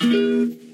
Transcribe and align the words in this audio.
Música 0.00 0.65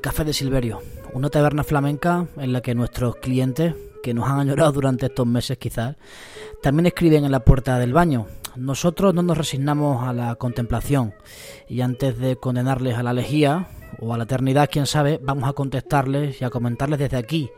Café 0.00 0.24
de 0.24 0.32
Silverio, 0.32 0.80
una 1.12 1.28
taberna 1.28 1.62
flamenca 1.62 2.26
en 2.38 2.52
la 2.52 2.62
que 2.62 2.74
nuestros 2.74 3.16
clientes, 3.16 3.74
que 4.02 4.14
nos 4.14 4.28
han 4.28 4.40
añorado 4.40 4.72
durante 4.72 5.06
estos 5.06 5.26
meses 5.26 5.58
quizás, 5.58 5.96
también 6.62 6.86
escriben 6.86 7.24
en 7.24 7.32
la 7.32 7.44
puerta 7.44 7.78
del 7.78 7.92
baño. 7.92 8.26
Nosotros 8.56 9.14
no 9.14 9.22
nos 9.22 9.36
resignamos 9.36 10.06
a 10.06 10.12
la 10.12 10.36
contemplación 10.36 11.14
y 11.68 11.82
antes 11.82 12.18
de 12.18 12.36
condenarles 12.36 12.96
a 12.96 13.02
la 13.02 13.12
lejía 13.12 13.68
o 13.98 14.14
a 14.14 14.18
la 14.18 14.24
eternidad, 14.24 14.70
quién 14.72 14.86
sabe, 14.86 15.20
vamos 15.22 15.48
a 15.48 15.52
contestarles 15.52 16.40
y 16.40 16.44
a 16.44 16.50
comentarles 16.50 16.98
desde 16.98 17.18
aquí, 17.18 17.50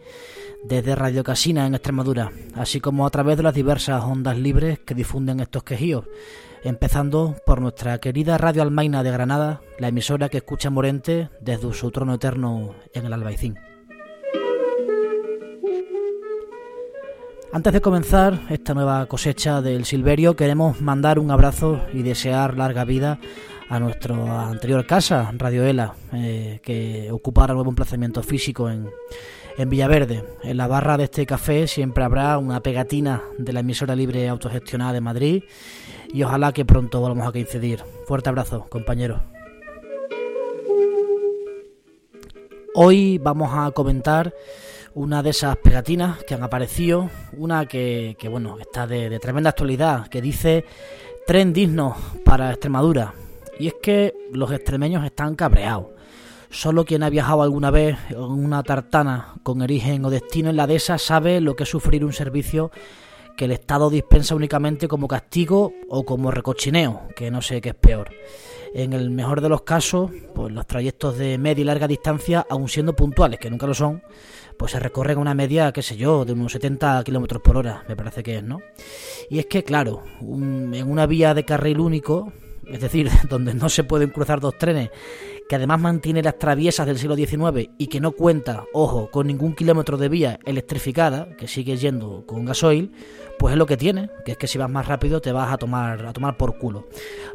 desde 0.64 0.94
Radio 0.94 1.24
Casina 1.24 1.66
en 1.66 1.74
Extremadura, 1.74 2.32
así 2.54 2.80
como 2.80 3.06
a 3.06 3.10
través 3.10 3.36
de 3.36 3.42
las 3.42 3.54
diversas 3.54 4.02
ondas 4.04 4.38
libres 4.38 4.78
que 4.80 4.94
difunden 4.94 5.40
estos 5.40 5.64
quejíos 5.64 6.04
empezando 6.64 7.36
por 7.44 7.60
nuestra 7.60 7.98
querida 7.98 8.38
Radio 8.38 8.62
Almaina 8.62 9.02
de 9.02 9.10
Granada, 9.10 9.60
la 9.78 9.88
emisora 9.88 10.28
que 10.28 10.38
escucha 10.38 10.70
Morente 10.70 11.28
desde 11.40 11.72
su 11.74 11.90
trono 11.90 12.14
eterno 12.14 12.74
en 12.94 13.06
el 13.06 13.12
Albaicín. 13.12 13.58
Antes 17.52 17.72
de 17.72 17.80
comenzar 17.82 18.46
esta 18.48 18.72
nueva 18.72 19.04
cosecha 19.06 19.60
del 19.60 19.84
Silverio, 19.84 20.36
queremos 20.36 20.80
mandar 20.80 21.18
un 21.18 21.30
abrazo 21.30 21.84
y 21.92 22.02
desear 22.02 22.56
larga 22.56 22.84
vida 22.84 23.18
a 23.68 23.78
nuestra 23.78 24.48
anterior 24.48 24.86
casa, 24.86 25.30
Radio 25.36 25.64
Ela, 25.64 25.94
eh, 26.12 26.60
que 26.62 27.10
ocupara 27.10 27.52
nuevo 27.52 27.70
emplazamiento 27.70 28.22
físico 28.22 28.70
en, 28.70 28.88
en 29.56 29.70
Villaverde. 29.70 30.24
En 30.42 30.56
la 30.56 30.66
barra 30.66 30.96
de 30.96 31.04
este 31.04 31.26
café 31.26 31.66
siempre 31.66 32.04
habrá 32.04 32.38
una 32.38 32.60
pegatina 32.60 33.22
de 33.38 33.52
la 33.52 33.60
emisora 33.60 33.94
libre 33.94 34.28
autogestionada 34.28 34.92
de 34.92 35.00
Madrid 35.00 35.42
y 36.12 36.22
ojalá 36.22 36.52
que 36.52 36.64
pronto 36.64 37.00
volvamos 37.00 37.26
a 37.26 37.32
coincidir. 37.32 37.82
Fuerte 38.06 38.28
abrazo, 38.28 38.66
compañero. 38.68 39.22
Hoy 42.74 43.18
vamos 43.18 43.50
a 43.52 43.70
comentar 43.72 44.34
una 44.94 45.22
de 45.22 45.30
esas 45.30 45.56
pegatinas 45.56 46.22
que 46.24 46.34
han 46.34 46.42
aparecido, 46.42 47.10
una 47.36 47.66
que, 47.66 48.16
bueno, 48.30 48.58
está 48.58 48.86
de, 48.86 49.18
tremenda 49.18 49.50
actualidad, 49.50 50.08
que 50.08 50.22
dice 50.22 50.64
tren 51.26 51.52
digno 51.52 51.96
para 52.24 52.50
Extremadura. 52.50 53.14
Y 53.58 53.68
es 53.68 53.74
que 53.82 54.14
los 54.32 54.50
extremeños 54.50 55.04
están 55.04 55.34
cabreados. 55.34 55.88
Solo 56.52 56.84
quien 56.84 57.02
ha 57.02 57.08
viajado 57.08 57.42
alguna 57.42 57.70
vez 57.70 57.96
en 58.10 58.18
una 58.18 58.62
tartana 58.62 59.34
con 59.42 59.62
origen 59.62 60.04
o 60.04 60.10
destino 60.10 60.50
en 60.50 60.56
la 60.56 60.66
dehesa 60.66 60.98
sabe 60.98 61.40
lo 61.40 61.56
que 61.56 61.62
es 61.62 61.68
sufrir 61.68 62.04
un 62.04 62.12
servicio 62.12 62.70
que 63.38 63.46
el 63.46 63.52
Estado 63.52 63.88
dispensa 63.88 64.34
únicamente 64.34 64.86
como 64.86 65.08
castigo 65.08 65.72
o 65.88 66.04
como 66.04 66.30
recochineo, 66.30 67.08
que 67.16 67.30
no 67.30 67.40
sé 67.40 67.62
qué 67.62 67.70
es 67.70 67.74
peor. 67.74 68.10
En 68.74 68.92
el 68.92 69.10
mejor 69.10 69.40
de 69.40 69.48
los 69.48 69.62
casos, 69.62 70.10
pues 70.34 70.52
los 70.52 70.66
trayectos 70.66 71.16
de 71.16 71.38
media 71.38 71.62
y 71.62 71.64
larga 71.64 71.88
distancia, 71.88 72.46
aun 72.50 72.68
siendo 72.68 72.94
puntuales, 72.94 73.40
que 73.40 73.50
nunca 73.50 73.66
lo 73.66 73.72
son, 73.72 74.02
pues 74.58 74.72
se 74.72 74.78
recorren 74.78 75.16
a 75.16 75.20
una 75.22 75.34
media, 75.34 75.72
qué 75.72 75.80
sé 75.80 75.96
yo, 75.96 76.26
de 76.26 76.34
unos 76.34 76.52
70 76.52 77.02
kilómetros 77.02 77.40
por 77.40 77.56
hora, 77.56 77.82
me 77.88 77.96
parece 77.96 78.22
que 78.22 78.36
es, 78.36 78.42
¿no? 78.42 78.60
Y 79.30 79.38
es 79.38 79.46
que, 79.46 79.64
claro, 79.64 80.02
en 80.20 80.90
una 80.90 81.06
vía 81.06 81.32
de 81.32 81.46
carril 81.46 81.80
único, 81.80 82.30
es 82.66 82.80
decir, 82.80 83.10
donde 83.30 83.54
no 83.54 83.70
se 83.70 83.84
pueden 83.84 84.10
cruzar 84.10 84.40
dos 84.40 84.58
trenes, 84.58 84.90
que 85.52 85.56
además 85.56 85.80
mantiene 85.80 86.22
las 86.22 86.38
traviesas 86.38 86.86
del 86.86 86.98
siglo 86.98 87.14
XIX 87.14 87.68
y 87.76 87.88
que 87.88 88.00
no 88.00 88.12
cuenta, 88.12 88.64
ojo, 88.72 89.10
con 89.10 89.26
ningún 89.26 89.54
kilómetro 89.54 89.98
de 89.98 90.08
vía 90.08 90.40
electrificada, 90.46 91.28
que 91.36 91.46
sigue 91.46 91.76
yendo 91.76 92.24
con 92.24 92.46
gasoil, 92.46 92.90
pues 93.38 93.52
es 93.52 93.58
lo 93.58 93.66
que 93.66 93.76
tiene, 93.76 94.08
que 94.24 94.32
es 94.32 94.38
que 94.38 94.46
si 94.46 94.56
vas 94.56 94.70
más 94.70 94.88
rápido 94.88 95.20
te 95.20 95.30
vas 95.30 95.52
a 95.52 95.58
tomar, 95.58 96.06
a 96.06 96.12
tomar 96.14 96.38
por 96.38 96.56
culo. 96.56 96.88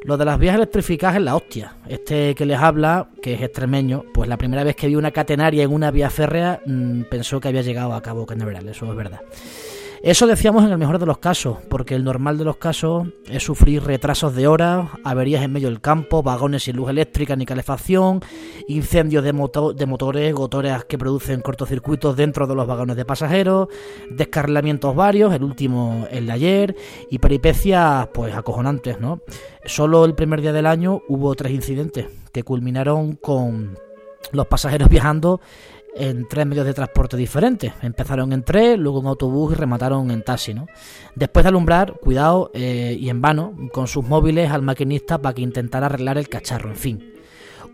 Lo 0.04 0.18
de 0.18 0.26
las 0.26 0.40
vías 0.40 0.56
electrificadas 0.56 1.18
es 1.18 1.22
la 1.22 1.36
hostia. 1.36 1.76
Este 1.88 2.34
que 2.34 2.48
les 2.48 2.58
habla, 2.58 3.08
que 3.22 3.36
es 3.36 3.42
extremeño, 3.44 4.04
pues 4.16 4.28
la 4.28 4.38
primera 4.38 4.64
vez 4.64 4.76
que 4.76 4.88
vio 4.88 4.98
una 4.98 5.12
catenaria 5.12 5.62
en 5.62 5.72
una 5.72 5.92
vía 5.92 6.10
férrea 6.10 6.60
mmm, 6.66 7.04
pensó 7.04 7.40
que 7.40 7.50
había 7.50 7.62
llegado 7.62 7.94
a 7.94 8.02
Cabo 8.02 8.26
Cañaveral, 8.26 8.68
eso 8.68 8.90
es 8.90 8.98
verdad. 8.98 9.22
Eso 10.08 10.26
decíamos 10.26 10.64
en 10.64 10.72
el 10.72 10.78
mejor 10.78 11.00
de 11.00 11.06
los 11.06 11.18
casos, 11.18 11.58
porque 11.68 11.94
el 11.94 12.06
normal 12.06 12.38
de 12.38 12.46
los 12.46 12.56
casos 12.56 13.10
es 13.30 13.44
sufrir 13.44 13.84
retrasos 13.84 14.34
de 14.34 14.48
horas, 14.48 14.88
averías 15.04 15.44
en 15.44 15.52
medio 15.52 15.68
del 15.68 15.82
campo, 15.82 16.24
vagones 16.24 16.64
sin 16.64 16.78
luz 16.78 16.90
eléctrica 16.90 17.36
ni 17.36 17.46
calefacción, 17.46 18.22
incendios 18.70 19.22
de, 19.22 19.34
de 19.76 19.86
motores, 19.86 20.34
gotoras 20.34 20.86
que 20.86 20.98
producen 20.98 21.42
cortocircuitos 21.42 22.16
dentro 22.16 22.48
de 22.48 22.56
los 22.56 22.66
vagones 22.66 22.96
de 22.96 23.04
pasajeros, 23.04 23.68
descarrilamientos 24.10 24.96
varios, 24.96 25.34
el 25.34 25.44
último 25.44 26.08
el 26.10 26.28
de 26.28 26.32
ayer, 26.32 26.76
y 27.12 27.20
peripecias 27.20 28.08
pues 28.14 28.34
acojonantes, 28.34 29.02
¿no? 29.02 29.20
Solo 29.66 30.06
el 30.06 30.16
primer 30.16 30.40
día 30.40 30.54
del 30.54 30.68
año 30.68 31.02
hubo 31.10 31.36
tres 31.36 31.52
incidentes 31.52 32.08
que 32.32 32.44
culminaron 32.44 33.18
con 33.18 33.78
los 34.32 34.48
pasajeros 34.48 34.88
viajando 34.90 35.42
en 35.98 36.28
tres 36.28 36.46
medios 36.46 36.66
de 36.66 36.74
transporte 36.74 37.18
diferentes. 37.18 37.74
Empezaron 37.82 38.34
en 38.34 38.44
tren, 38.44 38.82
luego 38.82 39.02
en 39.02 39.08
autobús 39.08 39.54
y 39.54 39.56
remataron 39.56 40.12
en 40.12 40.24
taxi. 40.24 40.54
¿no? 40.54 40.68
Después 41.16 41.44
de 41.44 41.50
alumbrar, 41.50 41.94
cuidado 42.00 42.52
eh, 42.54 42.96
y 43.00 43.10
en 43.10 43.22
vano, 43.22 43.54
con 43.72 43.88
sus 43.88 44.06
móviles 44.06 44.52
al 44.52 44.62
maquinista 44.62 45.18
para 45.18 45.34
que 45.34 45.42
intentara 45.42 45.88
arreglar 45.88 46.18
el 46.18 46.30
cacharro. 46.30 46.70
En 46.70 46.76
fin, 46.76 47.14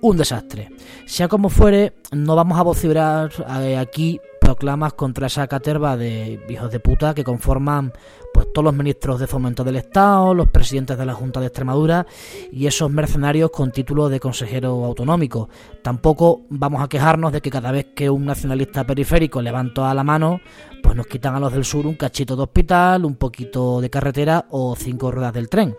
un 0.01 0.17
desastre. 0.17 0.69
Sea 1.05 1.27
como 1.27 1.49
fuere, 1.49 1.93
no 2.11 2.35
vamos 2.35 2.59
a 2.59 2.63
vociferar 2.63 3.31
eh, 3.61 3.77
aquí 3.77 4.19
proclamas 4.53 4.93
contra 4.93 5.25
esa 5.25 5.47
caterva 5.47 5.97
de 5.97 6.39
hijos 6.47 6.71
de 6.71 6.79
puta 6.79 7.15
que 7.15 7.23
conforman 7.23 7.91
pues 8.31 8.53
todos 8.53 8.63
los 8.63 8.75
ministros 8.75 9.19
de 9.19 9.25
fomento 9.25 9.63
del 9.63 9.77
Estado, 9.77 10.35
los 10.35 10.47
presidentes 10.49 10.95
de 10.95 11.05
la 11.07 11.15
Junta 11.15 11.39
de 11.39 11.47
Extremadura 11.47 12.05
y 12.51 12.67
esos 12.67 12.91
mercenarios 12.91 13.49
con 13.49 13.71
título 13.71 14.09
de 14.09 14.19
consejero 14.19 14.85
autonómico. 14.85 15.49
Tampoco 15.81 16.41
vamos 16.49 16.83
a 16.83 16.87
quejarnos 16.87 17.31
de 17.31 17.41
que 17.41 17.49
cada 17.49 17.71
vez 17.71 17.87
que 17.95 18.11
un 18.11 18.25
nacionalista 18.25 18.85
periférico 18.85 19.41
levanta 19.41 19.91
la 19.91 20.03
mano, 20.03 20.39
pues 20.83 20.95
nos 20.95 21.07
quitan 21.07 21.33
a 21.33 21.39
los 21.39 21.51
del 21.51 21.65
sur 21.65 21.87
un 21.87 21.95
cachito 21.95 22.35
de 22.35 22.43
hospital, 22.43 23.05
un 23.05 23.15
poquito 23.15 23.81
de 23.81 23.89
carretera 23.89 24.45
o 24.51 24.75
cinco 24.75 25.09
ruedas 25.09 25.33
del 25.33 25.49
tren. 25.49 25.75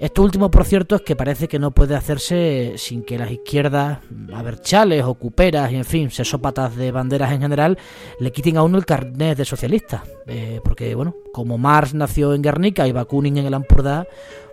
Esto 0.00 0.22
último, 0.22 0.50
por 0.50 0.64
cierto, 0.64 0.96
es 0.96 1.02
que 1.02 1.14
parece 1.14 1.46
que 1.46 1.58
no 1.58 1.72
puede 1.72 1.94
hacerse 1.94 2.72
sin 2.78 3.02
que 3.02 3.18
las 3.18 3.30
izquierdas, 3.30 3.98
aberchales 4.32 5.04
o 5.04 5.12
cuperas 5.12 5.70
y, 5.72 5.76
en 5.76 5.84
fin, 5.84 6.10
sesópatas 6.10 6.74
de 6.74 6.90
banderas 6.90 7.32
en 7.32 7.42
general, 7.42 7.76
le 8.18 8.32
quiten 8.32 8.56
a 8.56 8.62
uno 8.62 8.78
el 8.78 8.86
carnet 8.86 9.36
de 9.36 9.44
socialista. 9.44 10.02
Eh, 10.26 10.58
porque, 10.64 10.94
bueno, 10.94 11.16
como 11.34 11.58
Marx 11.58 11.92
nació 11.92 12.32
en 12.32 12.40
Guernica 12.40 12.88
y 12.88 12.92
Bakunin 12.92 13.36
en 13.36 13.44
el 13.44 13.52
Ampurdá, 13.52 14.06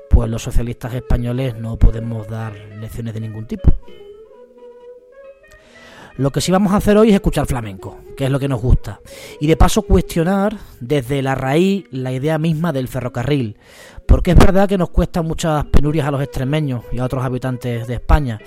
pues 0.09 0.29
los 0.29 0.43
socialistas 0.43 0.93
españoles 0.93 1.55
no 1.57 1.77
podemos 1.77 2.27
dar 2.27 2.53
lecciones 2.81 3.13
de 3.13 3.21
ningún 3.21 3.47
tipo. 3.47 3.73
Lo 6.17 6.31
que 6.31 6.41
sí 6.41 6.51
vamos 6.51 6.73
a 6.73 6.77
hacer 6.77 6.97
hoy 6.97 7.09
es 7.09 7.13
escuchar 7.13 7.45
flamenco, 7.45 7.99
que 8.17 8.25
es 8.25 8.31
lo 8.31 8.39
que 8.39 8.47
nos 8.47 8.59
gusta, 8.59 9.01
y 9.39 9.45
de 9.45 9.55
paso 9.55 9.83
cuestionar 9.83 10.57
desde 10.79 11.21
la 11.21 11.35
raíz 11.35 11.85
la 11.91 12.11
idea 12.11 12.39
misma 12.39 12.73
del 12.73 12.87
ferrocarril, 12.87 13.55
porque 14.07 14.31
es 14.31 14.37
verdad 14.37 14.67
que 14.67 14.79
nos 14.79 14.89
cuesta 14.89 15.21
muchas 15.21 15.65
penurias 15.65 16.07
a 16.07 16.11
los 16.11 16.23
extremeños 16.23 16.83
y 16.91 16.97
a 16.97 17.05
otros 17.05 17.23
habitantes 17.23 17.85
de 17.85 17.93
España, 17.93 18.39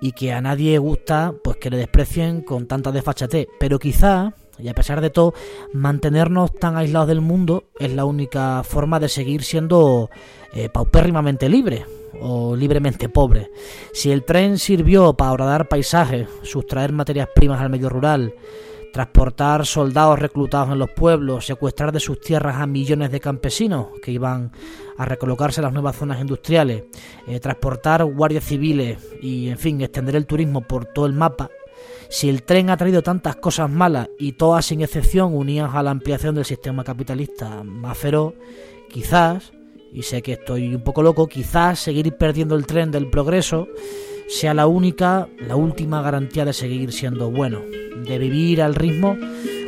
y 0.00 0.12
que 0.12 0.32
a 0.32 0.40
nadie 0.40 0.78
gusta 0.78 1.34
pues 1.44 1.58
que 1.58 1.68
le 1.68 1.76
desprecien 1.76 2.40
con 2.40 2.66
tanta 2.66 2.92
desfachatez, 2.92 3.46
pero 3.60 3.78
quizá 3.78 4.32
y 4.58 4.68
a 4.68 4.74
pesar 4.74 5.02
de 5.02 5.10
todo, 5.10 5.34
mantenernos 5.72 6.52
tan 6.52 6.76
aislados 6.76 7.08
del 7.08 7.20
mundo 7.20 7.64
es 7.78 7.92
la 7.92 8.06
única 8.06 8.62
forma 8.64 8.98
de 8.98 9.08
seguir 9.08 9.44
siendo 9.44 10.10
eh, 10.52 10.68
paupérrimamente 10.68 11.48
libres 11.48 11.84
o 12.20 12.56
libremente 12.56 13.08
pobres. 13.08 13.50
Si 13.92 14.10
el 14.10 14.24
tren 14.24 14.58
sirvió 14.58 15.14
para 15.14 15.32
horadar 15.32 15.68
paisajes, 15.68 16.28
sustraer 16.42 16.92
materias 16.92 17.28
primas 17.34 17.60
al 17.60 17.70
medio 17.70 17.88
rural, 17.88 18.34
transportar 18.92 19.66
soldados 19.66 20.18
reclutados 20.18 20.70
en 20.70 20.78
los 20.78 20.90
pueblos, 20.90 21.46
secuestrar 21.46 21.92
de 21.92 22.00
sus 22.00 22.20
tierras 22.20 22.56
a 22.56 22.66
millones 22.66 23.10
de 23.10 23.20
campesinos 23.20 23.88
que 24.02 24.12
iban 24.12 24.52
a 24.96 25.04
recolocarse 25.04 25.60
en 25.60 25.64
las 25.64 25.72
nuevas 25.72 25.96
zonas 25.96 26.20
industriales, 26.20 26.84
eh, 27.26 27.38
transportar 27.40 28.04
guardias 28.04 28.44
civiles 28.44 28.98
y, 29.20 29.48
en 29.48 29.58
fin, 29.58 29.80
extender 29.80 30.16
el 30.16 30.26
turismo 30.26 30.62
por 30.62 30.86
todo 30.86 31.06
el 31.06 31.12
mapa, 31.12 31.50
si 32.08 32.28
el 32.28 32.42
tren 32.42 32.70
ha 32.70 32.76
traído 32.76 33.02
tantas 33.02 33.36
cosas 33.36 33.70
malas 33.70 34.08
y 34.18 34.32
todas 34.32 34.64
sin 34.64 34.80
excepción 34.80 35.34
unidas 35.34 35.74
a 35.74 35.82
la 35.82 35.90
ampliación 35.90 36.34
del 36.34 36.46
sistema 36.46 36.82
capitalista 36.82 37.62
más 37.62 37.98
feroz, 37.98 38.34
quizás, 38.88 39.52
y 39.92 40.02
sé 40.02 40.22
que 40.22 40.32
estoy 40.34 40.74
un 40.74 40.82
poco 40.82 41.02
loco, 41.02 41.26
quizás 41.26 41.78
seguir 41.78 42.16
perdiendo 42.16 42.54
el 42.54 42.66
tren 42.66 42.90
del 42.90 43.08
progreso 43.08 43.68
sea 44.28 44.52
la 44.52 44.66
única, 44.66 45.26
la 45.38 45.56
última 45.56 46.02
garantía 46.02 46.44
de 46.44 46.52
seguir 46.52 46.92
siendo 46.92 47.30
bueno, 47.30 47.62
de 47.62 48.18
vivir 48.18 48.62
al 48.62 48.74
ritmo 48.74 49.16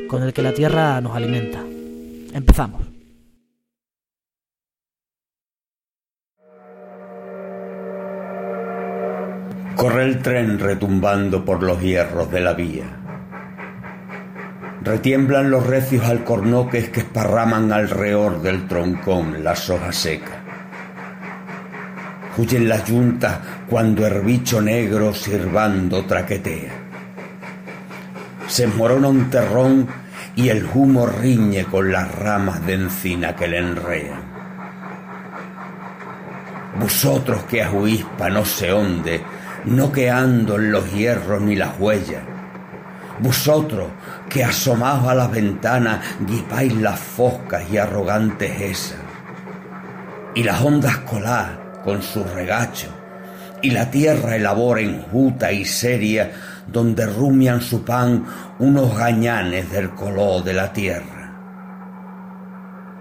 con 0.07 0.23
el 0.23 0.33
que 0.33 0.43
la 0.43 0.53
Tierra 0.53 1.01
nos 1.01 1.17
alimenta. 1.17 1.65
Empezamos. 2.35 2.83
Corre 9.77 10.05
el 10.05 10.21
tren 10.21 10.59
retumbando 10.59 11.43
por 11.43 11.63
los 11.63 11.81
hierros 11.81 12.31
de 12.31 12.41
la 12.41 12.53
vía. 12.53 13.00
Retiemblan 14.83 15.51
los 15.51 15.67
recios 15.67 16.07
alcornoques 16.07 16.89
que 16.89 17.01
esparraman 17.01 17.73
alrededor 17.73 18.41
del 18.41 18.67
troncón 18.67 19.45
las 19.45 19.69
hojas 19.69 19.97
secas. 19.97 20.39
Huyen 22.39 22.69
las 22.69 22.85
yuntas 22.87 23.39
cuando 23.69 24.07
el 24.07 24.23
bicho 24.23 24.61
negro 24.63 25.13
sirvando 25.13 26.05
traquetea. 26.07 26.73
Se 28.47 28.67
morona 28.67 29.09
un 29.09 29.29
terrón 29.29 29.87
y 30.35 30.49
el 30.49 30.67
humo 30.73 31.07
riñe 31.07 31.65
con 31.65 31.93
las 31.93 32.15
ramas 32.15 32.65
de 32.67 32.75
encina 32.75 33.37
que 33.37 33.49
le 33.49 33.59
enrean. 33.59 34.23
Vosotros 36.81 37.43
que 37.45 37.63
a 37.63 37.69
Juispa 37.69 38.31
no 38.31 38.45
sé 38.45 38.69
dónde 38.69 39.21
no 39.65 39.93
queando 39.93 40.57
en 40.57 40.73
los 40.73 40.91
hierros 40.93 41.41
ni 41.43 41.57
las 41.57 41.79
huellas. 41.79 42.23
Vosotros 43.23 43.89
que 44.31 44.43
asomados 44.43 45.09
a 45.09 45.15
las 45.15 45.31
ventanas 45.31 46.01
guipáis 46.27 46.75
las 46.75 46.99
foscas 46.99 47.65
y 47.71 47.77
arrogantes 47.77 48.61
esas, 48.61 48.99
y 50.35 50.43
las 50.43 50.61
ondas 50.63 50.97
colás 50.99 51.51
con 51.85 52.03
su 52.03 52.25
regacho, 52.25 52.89
y 53.63 53.71
la 53.73 53.91
tierra 53.91 54.37
elabora 54.37 54.81
enjuta 54.81 55.53
y 55.53 55.67
seria 55.67 56.31
donde 56.67 57.05
rumian 57.05 57.61
su 57.61 57.85
pan 57.85 58.25
unos 58.59 58.97
gañanes 58.97 59.71
del 59.71 59.91
color 59.91 60.43
de 60.43 60.55
la 60.55 60.73
tierra. 60.73 61.21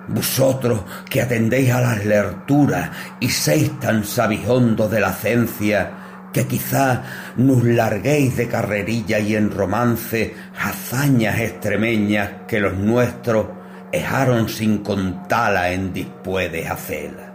Vosotros 0.09 0.81
que 1.09 1.21
atendéis 1.21 1.71
a 1.71 1.81
las 1.81 2.03
lerturas 2.03 2.89
y 3.19 3.29
seis 3.29 3.79
tan 3.79 4.03
sabijondos 4.03 4.91
de 4.91 4.99
la 4.99 5.13
ciencia, 5.13 5.91
que 6.31 6.47
quizá 6.47 7.03
nos 7.37 7.63
larguéis 7.63 8.37
de 8.37 8.47
carrerilla 8.47 9.19
y 9.19 9.35
en 9.35 9.51
romance 9.51 10.35
hazañas 10.59 11.39
extremeñas 11.39 12.29
que 12.47 12.59
los 12.59 12.75
nuestros 12.75 13.47
ejaron 13.91 14.49
sin 14.49 14.79
contala 14.79 15.71
en 15.71 15.91
dispués 15.91 16.51
de 16.51 16.67
hacerla. 16.67 17.33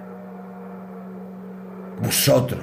Vosotros, 2.01 2.63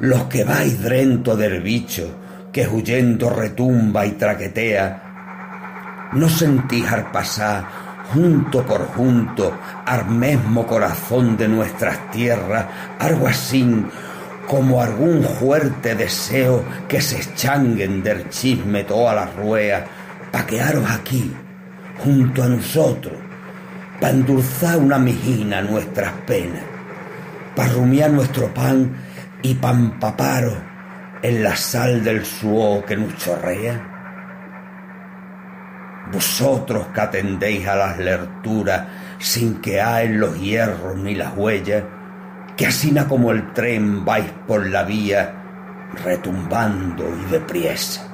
los 0.00 0.24
que 0.24 0.44
vais 0.44 0.82
drento 0.82 1.36
del 1.36 1.62
bicho, 1.62 2.18
que 2.52 2.66
huyendo 2.66 3.30
retumba 3.30 4.06
y 4.06 4.12
traquetea, 4.12 6.10
no 6.12 6.28
sentís 6.28 6.86
al 6.90 7.10
pasar 7.10 7.64
junto 8.12 8.64
por 8.64 8.86
junto 8.88 9.52
al 9.84 10.06
mismo 10.06 10.66
corazón 10.66 11.36
de 11.36 11.48
nuestras 11.48 12.10
tierras 12.10 12.66
algo 12.98 13.26
así 13.26 13.84
como 14.46 14.82
algún 14.82 15.22
fuerte 15.24 15.94
deseo 15.94 16.64
que 16.88 17.00
se 17.00 17.18
eschanguen 17.18 18.02
del 18.02 18.28
chisme 18.30 18.84
toda 18.84 19.14
la 19.14 19.26
ruea, 19.26 19.84
pa' 20.30 20.46
quedaros 20.46 20.88
aquí, 20.90 21.32
junto 21.98 22.42
a 22.42 22.48
nosotros, 22.48 23.14
pa' 24.00 24.10
endulzar 24.10 24.78
una 24.78 24.98
mijina 24.98 25.62
nuestras 25.62 26.12
penas, 26.26 26.62
pa' 27.54 27.68
rumiar 27.68 28.10
nuestro 28.10 28.52
pan 28.54 28.96
y 29.42 29.54
pa' 29.54 29.70
empaparos 29.70 30.58
en 31.22 31.42
la 31.42 31.56
sal 31.56 32.04
del 32.04 32.24
suo 32.24 32.84
que 32.84 32.96
nos 32.96 33.16
chorrea. 33.16 33.92
Vosotros 36.12 36.86
que 36.94 37.00
atendéis 37.00 37.66
a 37.66 37.74
las 37.74 37.98
lerturas 37.98 38.82
sin 39.18 39.60
que 39.60 39.80
hay 39.80 40.08
los 40.08 40.38
hierros 40.38 40.96
ni 40.96 41.16
las 41.16 41.36
huellas, 41.36 41.82
que 42.56 42.66
asina 42.66 43.06
como 43.06 43.32
el 43.32 43.52
tren 43.52 44.04
vais 44.04 44.32
por 44.46 44.66
la 44.66 44.82
vía 44.82 45.88
retumbando 46.02 47.04
y 47.04 47.30
depriesa. 47.30 48.12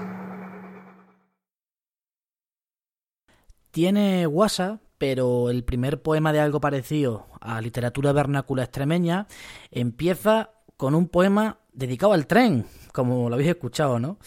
Tiene 3.71 4.27
guasa, 4.27 4.81
pero 4.99 5.49
el 5.49 5.65
primer 5.65 6.03
poema 6.03 6.33
de 6.33 6.41
algo 6.41 6.61
parecido 6.61 7.27
a 7.41 7.61
literatura 7.61 8.13
vernácula 8.13 8.65
extremeña 8.65 9.27
empieza 9.71 10.51
con 10.77 10.95
un 10.95 11.09
poema 11.09 11.59
dedicado 11.73 12.13
al 12.13 12.27
tren, 12.27 12.67
como 12.93 13.29
lo 13.29 13.37
habéis 13.37 13.51
escuchado, 13.51 13.99
¿no? 13.99 14.19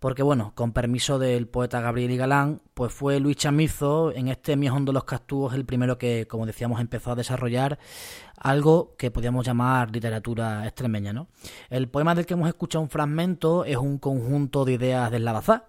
porque 0.00 0.22
bueno, 0.22 0.52
con 0.54 0.72
permiso 0.72 1.18
del 1.18 1.46
poeta 1.46 1.82
Gabriel 1.82 2.10
y 2.10 2.16
Galán, 2.16 2.62
pues 2.72 2.90
fue 2.90 3.20
Luis 3.20 3.36
Chamizo 3.36 4.12
en 4.12 4.28
este 4.28 4.56
Miejón 4.56 4.86
de 4.86 4.94
los 4.94 5.04
Castúos 5.04 5.52
el 5.52 5.66
primero 5.66 5.98
que, 5.98 6.26
como 6.26 6.46
decíamos, 6.46 6.80
empezó 6.80 7.12
a 7.12 7.14
desarrollar 7.14 7.78
algo 8.40 8.94
que 8.96 9.10
podríamos 9.10 9.46
llamar 9.46 9.90
literatura 9.90 10.66
extremeña, 10.66 11.12
¿no? 11.12 11.28
El 11.68 11.88
poema 11.88 12.14
del 12.14 12.26
que 12.26 12.34
hemos 12.34 12.48
escuchado 12.48 12.82
un 12.82 12.90
fragmento 12.90 13.64
es 13.64 13.76
un 13.76 13.98
conjunto 13.98 14.64
de 14.64 14.72
ideas 14.72 15.10
del 15.10 15.24
Lavazá. 15.24 15.66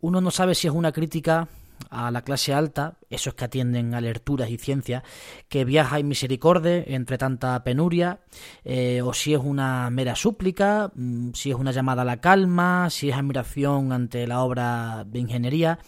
Uno 0.00 0.20
no 0.20 0.30
sabe 0.30 0.54
si 0.54 0.66
es 0.66 0.72
una 0.72 0.92
crítica 0.92 1.48
a 1.90 2.10
la 2.10 2.22
clase 2.22 2.54
alta, 2.54 2.94
esos 3.10 3.34
que 3.34 3.44
atienden 3.44 3.94
a 3.94 4.00
lecturas 4.00 4.48
y 4.48 4.56
ciencias, 4.56 5.02
que 5.48 5.66
viaja 5.66 5.98
en 5.98 6.08
misericordia 6.08 6.82
entre 6.86 7.18
tanta 7.18 7.62
penuria, 7.64 8.20
eh, 8.64 9.02
o 9.02 9.12
si 9.12 9.34
es 9.34 9.40
una 9.42 9.90
mera 9.90 10.16
súplica, 10.16 10.90
mm, 10.94 11.32
si 11.34 11.50
es 11.50 11.56
una 11.56 11.72
llamada 11.72 12.02
a 12.02 12.06
la 12.06 12.20
calma, 12.20 12.88
si 12.88 13.10
es 13.10 13.16
admiración 13.16 13.92
ante 13.92 14.26
la 14.26 14.40
obra 14.40 15.04
de 15.06 15.18
ingeniería. 15.18 15.78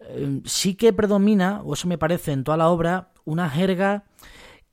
Eh, 0.00 0.40
sí 0.44 0.74
que 0.74 0.92
predomina, 0.92 1.62
o 1.62 1.74
eso 1.74 1.86
me 1.86 1.98
parece 1.98 2.32
en 2.32 2.42
toda 2.42 2.56
la 2.56 2.68
obra, 2.68 3.10
una 3.24 3.48
jerga 3.48 4.04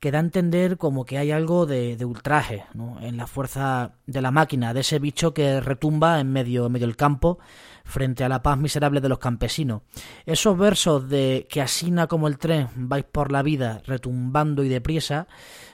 que 0.00 0.10
da 0.10 0.18
a 0.18 0.20
entender 0.20 0.76
como 0.76 1.04
que 1.04 1.18
hay 1.18 1.30
algo 1.30 1.66
de, 1.66 1.96
ultraje 2.04 2.64
en 3.00 3.16
la 3.16 3.26
fuerza 3.26 3.92
de 4.06 4.20
la 4.20 4.30
máquina, 4.30 4.74
de 4.74 4.80
ese 4.80 4.98
bicho 4.98 5.32
que 5.32 5.60
retumba 5.60 6.20
en 6.20 6.30
medio, 6.30 6.66
en 6.66 6.72
medio 6.72 6.86
del 6.86 6.96
campo 6.96 7.38
frente 7.84 8.24
a 8.24 8.28
la 8.28 8.42
paz 8.42 8.58
miserable 8.58 9.00
de 9.00 9.08
los 9.08 9.18
campesinos. 9.18 9.82
Esos 10.26 10.58
versos 10.58 11.08
de 11.08 11.46
que 11.48 11.62
asina 11.62 12.08
como 12.08 12.28
el 12.28 12.36
tren 12.36 12.68
vais 12.74 13.04
por 13.04 13.32
la 13.32 13.42
vida 13.42 13.80
retumbando 13.86 14.62
y 14.64 14.68
deprisa 14.68 15.28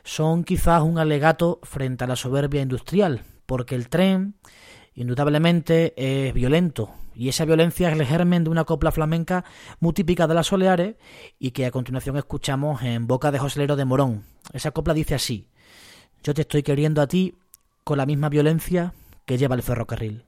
son 0.05 0.45
quizás 0.45 0.83
un 0.83 0.99
alegato 0.99 1.59
frente 1.62 2.05
a 2.05 2.07
la 2.07 2.17
soberbia 2.17 2.62
industrial, 2.62 3.23
porque 3.47 3.75
el 3.75 3.88
tren 3.88 4.35
indudablemente 4.95 5.95
es 5.97 6.35
violento, 6.35 6.91
y 7.15 7.29
esa 7.29 7.45
violencia 7.45 7.91
es 7.91 7.99
el 7.99 8.07
germen 8.07 8.45
de 8.45 8.51
una 8.51 8.65
copla 8.65 8.93
flamenca 8.93 9.45
muy 9.81 9.93
típica 9.93 10.27
de 10.27 10.35
las 10.35 10.47
Soleares 10.47 10.97
y 11.39 11.51
que 11.51 11.67
a 11.67 11.71
continuación 11.71 12.17
escuchamos 12.17 12.83
en 12.83 13.07
boca 13.07 13.31
de 13.31 13.39
Joselero 13.39 13.77
de 13.77 13.85
Morón. 13.85 14.25
Esa 14.53 14.71
copla 14.71 14.95
dice 14.95 15.15
así: 15.15 15.47
Yo 16.23 16.35
te 16.35 16.43
estoy 16.43 16.63
queriendo 16.63 17.03
a 17.03 17.07
ti 17.07 17.35
con 17.85 17.99
la 17.99 18.07
misma 18.07 18.29
violencia 18.29 18.95
que 19.27 19.39
lleva 19.39 19.55
el 19.55 19.63
ferrocarril. 19.63 20.25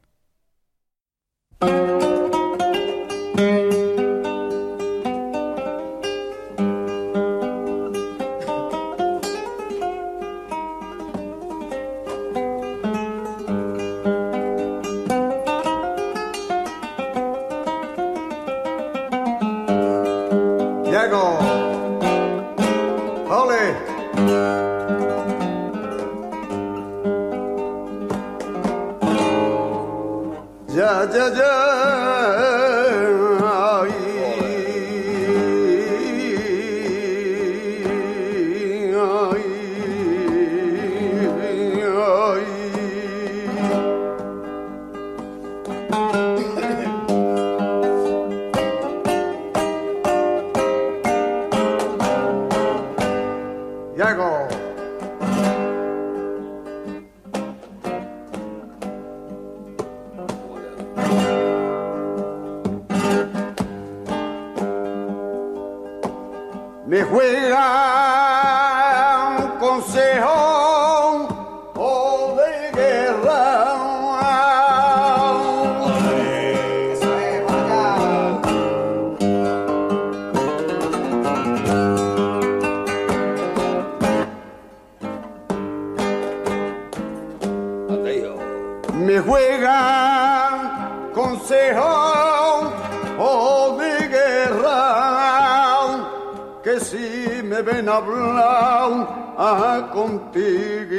Ven 97.64 97.88
hablar 97.88 99.34
a 99.36 99.90
contigo. 99.92 100.94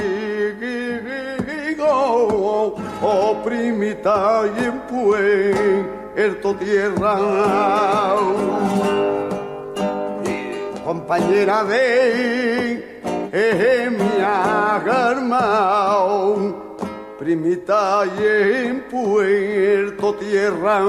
O 3.02 3.44
primita 3.44 4.44
y 4.58 4.64
en 4.66 4.80
puerto 4.82 6.56
tierra. 6.56 7.18
Compañera 10.84 11.64
de 11.64 13.02
eh, 13.32 13.90
mi 13.92 14.22
agarmao 14.24 15.46
primita 17.20 18.04
y 18.20 18.24
en 18.68 18.82
puerto 18.82 20.14
tierra 20.16 20.82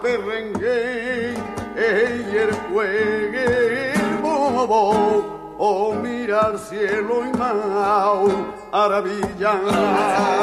perrengue 0.00 1.34
y 1.76 2.36
el 2.36 2.52
juego 2.70 3.96
o 5.58 5.94
mirar 5.94 6.58
cielo 6.58 7.24
y 7.26 7.36
mar 7.36 8.22
maravilla. 8.72 10.37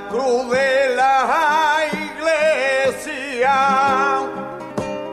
La 0.00 0.08
cruz 0.08 0.50
de 0.50 0.96
la 0.96 1.78
iglesia, 1.92 3.56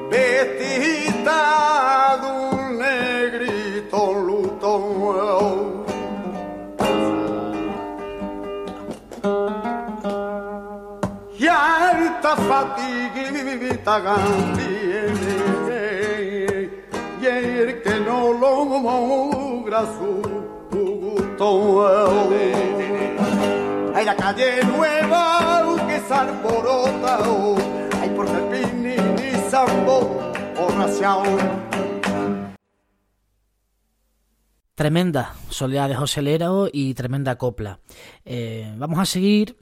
vestida 0.10 1.41
de 2.22 2.27
un 2.27 2.77
negrito 2.79 4.13
luto. 4.13 4.72
Y 11.39 11.48
harta 11.48 12.36
fatiguita 12.36 14.01
tiene, 14.01 14.66
calle 24.15 24.63
nueva 24.63 25.63
por. 26.43 26.67
Tremenda 34.75 35.33
soledad 35.49 35.89
de 35.89 35.95
José 35.95 36.21
Lero 36.21 36.69
y 36.71 36.93
tremenda 36.93 37.37
copla. 37.37 37.79
Eh, 38.25 38.73
vamos 38.77 38.99
a 38.99 39.05
seguir 39.05 39.57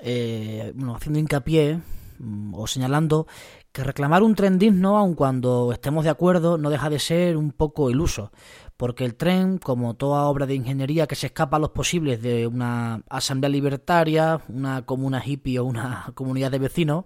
eh, 0.00 0.72
haciendo 0.94 1.18
hincapié 1.18 1.80
mm, 2.18 2.54
o 2.54 2.66
señalando 2.66 3.26
que 3.72 3.84
reclamar 3.84 4.22
un 4.22 4.34
tren 4.34 4.58
digno, 4.58 4.96
aun 4.96 5.14
cuando 5.14 5.72
estemos 5.72 6.04
de 6.04 6.10
acuerdo, 6.10 6.58
no 6.58 6.70
deja 6.70 6.90
de 6.90 6.98
ser 6.98 7.36
un 7.36 7.52
poco 7.52 7.90
iluso, 7.90 8.32
porque 8.80 9.04
el 9.04 9.14
tren, 9.14 9.58
como 9.58 9.92
toda 9.92 10.24
obra 10.24 10.46
de 10.46 10.54
ingeniería 10.54 11.06
que 11.06 11.14
se 11.14 11.26
escapa 11.26 11.58
a 11.58 11.60
los 11.60 11.68
posibles 11.68 12.22
de 12.22 12.46
una 12.46 13.02
asamblea 13.10 13.50
libertaria, 13.50 14.40
una 14.48 14.86
comuna 14.86 15.22
hippie 15.22 15.58
o 15.58 15.66
una 15.66 16.10
comunidad 16.14 16.50
de 16.50 16.60
vecinos, 16.60 17.04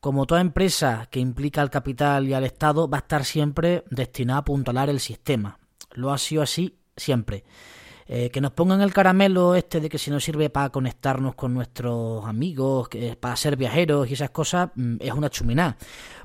como 0.00 0.26
toda 0.26 0.40
empresa 0.40 1.06
que 1.08 1.20
implica 1.20 1.62
al 1.62 1.70
capital 1.70 2.26
y 2.26 2.34
al 2.34 2.42
Estado, 2.42 2.90
va 2.90 2.98
a 2.98 3.02
estar 3.02 3.24
siempre 3.24 3.84
destinada 3.92 4.38
a 4.38 4.40
apuntalar 4.40 4.90
el 4.90 4.98
sistema. 4.98 5.60
Lo 5.92 6.10
ha 6.10 6.18
sido 6.18 6.42
así 6.42 6.80
siempre. 6.96 7.44
Eh, 8.08 8.30
que 8.30 8.40
nos 8.40 8.50
pongan 8.50 8.80
el 8.80 8.92
caramelo 8.92 9.54
este 9.54 9.78
de 9.78 9.88
que 9.88 9.98
si 9.98 10.10
nos 10.10 10.24
sirve 10.24 10.50
para 10.50 10.70
conectarnos 10.70 11.36
con 11.36 11.54
nuestros 11.54 12.26
amigos, 12.26 12.88
que 12.88 13.14
para 13.14 13.36
ser 13.36 13.54
viajeros 13.54 14.10
y 14.10 14.14
esas 14.14 14.30
cosas, 14.30 14.70
mm, 14.74 14.96
es 14.98 15.12
una 15.12 15.30
chuminá. 15.30 15.76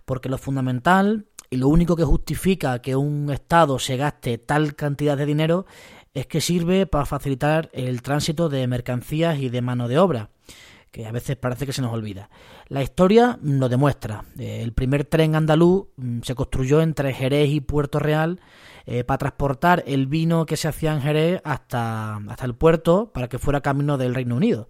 Porque 0.03 0.30
lo 0.30 0.39
fundamental 0.39 1.27
y 1.53 1.57
lo 1.57 1.67
único 1.67 1.95
que 1.95 2.03
justifica 2.03 2.79
que 2.79 2.95
un 2.95 3.29
Estado 3.31 3.77
se 3.77 3.95
gaste 3.95 4.39
tal 4.39 4.74
cantidad 4.74 5.15
de 5.15 5.27
dinero 5.27 5.67
es 6.15 6.25
que 6.25 6.41
sirve 6.41 6.88
para 6.88 7.05
facilitar 7.05 7.69
el 7.74 8.01
tránsito 8.01 8.50
de 8.50 8.65
mercancías 8.65 9.38
y 9.38 9.50
de 9.50 9.62
mano 9.62 9.88
de 9.88 10.00
obra 10.00 10.31
que 10.89 11.07
a 11.07 11.12
veces 11.12 11.36
parece 11.38 11.65
que 11.65 11.74
se 11.74 11.81
nos 11.81 11.91
olvida. 11.91 12.29
La 12.67 12.83
historia 12.83 13.39
lo 13.41 13.67
demuestra. 13.67 14.25
El 14.38 14.74
primer 14.74 15.05
tren 15.05 15.36
andaluz 15.36 15.88
mm, 15.98 16.22
se 16.22 16.36
construyó 16.36 16.81
entre 16.81 17.13
Jerez 17.13 17.50
y 17.50 17.62
Puerto 17.62 17.98
Real 17.98 18.39
eh, 18.86 19.03
para 19.03 19.17
transportar 19.17 19.83
el 19.88 20.05
vino 20.05 20.45
que 20.45 20.55
se 20.55 20.67
hacía 20.67 20.93
en 20.93 21.01
Jerez 21.01 21.41
hasta, 21.43 22.17
hasta 22.17 22.45
el 22.45 22.53
puerto 22.53 23.12
para 23.12 23.27
que 23.27 23.39
fuera 23.39 23.62
camino 23.62 23.98
del 23.98 24.13
Reino 24.13 24.36
Unido. 24.36 24.69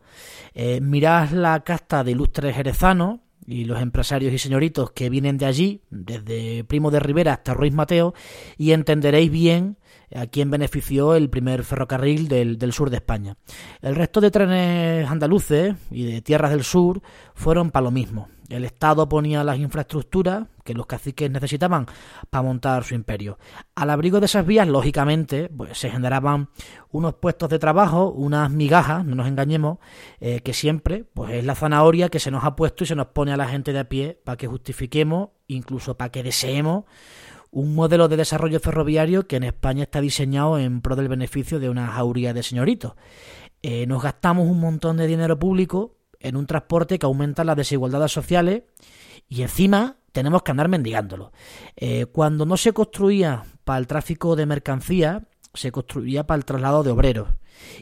Eh, 0.54 0.80
mirad 0.82 1.32
la 1.32 1.62
casta 1.66 2.06
de 2.06 2.12
ilustres 2.12 2.56
jerezanos, 2.56 3.20
y 3.46 3.66
los 3.66 3.82
empresarios 3.82 4.34
y 4.34 4.38
señoritos 4.38 4.92
que 4.92 5.10
vienen 5.10 5.38
de 5.38 5.46
allí, 5.46 5.82
desde 5.90 6.64
Primo 6.64 6.92
de 6.92 7.00
Rivera 7.00 7.34
hasta 7.34 7.54
Ruiz 7.54 7.74
Mateo, 7.74 8.14
y 8.58 8.72
entenderéis 8.72 9.32
bien 9.32 9.78
a 10.16 10.28
quién 10.28 10.52
benefició 10.52 11.16
el 11.16 11.30
primer 11.30 11.64
ferrocarril 11.64 12.28
del, 12.28 12.58
del, 12.58 12.74
sur 12.74 12.90
de 12.90 12.98
España. 12.98 13.38
El 13.82 13.96
resto 13.96 14.22
de 14.22 14.32
trenes 14.32 15.10
andaluces 15.10 15.76
y 15.92 16.06
de 16.06 16.22
tierras 16.22 16.52
del 16.52 16.64
sur 16.64 17.02
fueron 17.34 17.72
para 17.72 17.86
lo 17.86 17.92
mismo. 17.92 18.30
El 18.54 18.66
Estado 18.66 19.10
ponía 19.10 19.44
las 19.44 19.58
infraestructuras 19.58 20.46
que 20.64 20.76
los 20.76 20.86
caciques 20.86 21.30
necesitaban 21.32 21.88
para 22.30 22.44
montar 22.44 22.84
su 22.84 22.94
imperio. 22.94 23.40
Al 23.74 23.90
abrigo 23.90 24.20
de 24.20 24.28
esas 24.28 24.46
vías, 24.46 24.68
lógicamente, 24.68 25.50
pues 25.50 25.76
se 25.76 25.90
generaban 25.90 26.50
unos 26.92 27.16
puestos 27.16 27.50
de 27.50 27.58
trabajo, 27.58 28.12
unas 28.12 28.52
migajas, 28.52 29.04
no 29.06 29.16
nos 29.16 29.28
engañemos, 29.28 29.80
eh, 30.20 30.42
que 30.42 30.54
siempre 30.54 31.04
pues 31.16 31.34
es 31.34 31.46
la 31.46 31.56
zanahoria 31.56 32.10
que 32.10 32.20
se 32.20 32.30
nos 32.30 32.44
ha 32.44 32.56
puesto 32.56 32.84
y 32.84 32.88
se 32.88 32.96
nos 32.96 33.08
pone 33.08 33.34
a 33.34 33.38
la 33.38 33.48
gente 33.48 33.74
de 33.74 33.80
a 33.80 33.90
pie 33.90 34.22
para 34.24 34.38
que 34.38 34.46
justifiquemos, 34.46 35.30
incluso 35.48 35.98
para 35.98 36.12
que 36.12 36.22
deseemos 36.22 36.86
un 37.50 37.74
modelo 37.74 38.08
de 38.08 38.18
desarrollo 38.18 38.60
ferroviario 38.60 39.28
que 39.28 39.38
en 39.38 39.44
España 39.46 39.84
está 39.84 40.00
diseñado 40.00 40.60
en 40.60 40.82
pro 40.82 40.96
del 40.96 41.08
beneficio 41.08 41.60
de 41.60 41.70
una 41.70 41.88
jauría 41.88 42.34
de 42.34 42.44
señoritos. 42.44 42.94
Eh, 43.64 43.88
nos 43.88 44.04
gastamos 44.04 44.48
un 44.48 44.60
montón 44.60 44.98
de 44.98 45.08
dinero 45.08 45.40
público 45.40 46.03
en 46.24 46.36
un 46.36 46.48
transporte 46.48 46.98
que 46.98 47.06
aumenta 47.06 47.44
las 47.44 47.58
desigualdades 47.58 48.12
sociales 48.12 48.64
y 49.30 49.42
encima 49.42 49.98
tenemos 50.12 50.44
que 50.44 50.52
andar 50.52 50.70
mendigándolo. 50.70 51.32
Eh, 51.76 52.06
cuando 52.06 52.46
no 52.46 52.58
se 52.58 52.74
construía 52.74 53.44
para 53.64 53.80
el 53.80 53.88
tráfico 53.88 54.36
de 54.36 54.46
mercancías, 54.46 55.24
se 55.54 55.72
construía 55.72 56.26
para 56.26 56.38
el 56.38 56.46
traslado 56.46 56.84
de 56.84 56.92
obreros. 56.92 57.30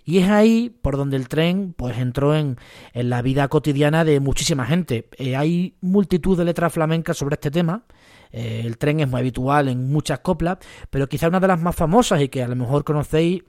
Y 0.03 0.19
es 0.19 0.29
ahí 0.29 0.69
por 0.69 0.97
donde 0.97 1.17
el 1.17 1.27
tren 1.27 1.73
pues 1.77 1.97
entró 1.97 2.35
en, 2.35 2.57
en 2.93 3.09
la 3.09 3.21
vida 3.21 3.47
cotidiana 3.47 4.03
de 4.03 4.19
muchísima 4.19 4.65
gente. 4.65 5.09
Eh, 5.17 5.35
hay 5.35 5.77
multitud 5.81 6.37
de 6.37 6.45
letras 6.45 6.73
flamencas 6.73 7.17
sobre 7.17 7.35
este 7.35 7.51
tema. 7.51 7.85
Eh, 8.31 8.63
el 8.65 8.77
tren 8.77 8.99
es 8.99 9.09
muy 9.09 9.19
habitual 9.19 9.67
en 9.67 9.91
muchas 9.91 10.19
coplas, 10.19 10.57
pero 10.89 11.07
quizá 11.07 11.27
una 11.27 11.39
de 11.39 11.47
las 11.47 11.61
más 11.61 11.75
famosas 11.75 12.21
y 12.21 12.29
que 12.29 12.43
a 12.43 12.47
lo 12.47 12.55
mejor 12.55 12.83
conocéis 12.83 13.43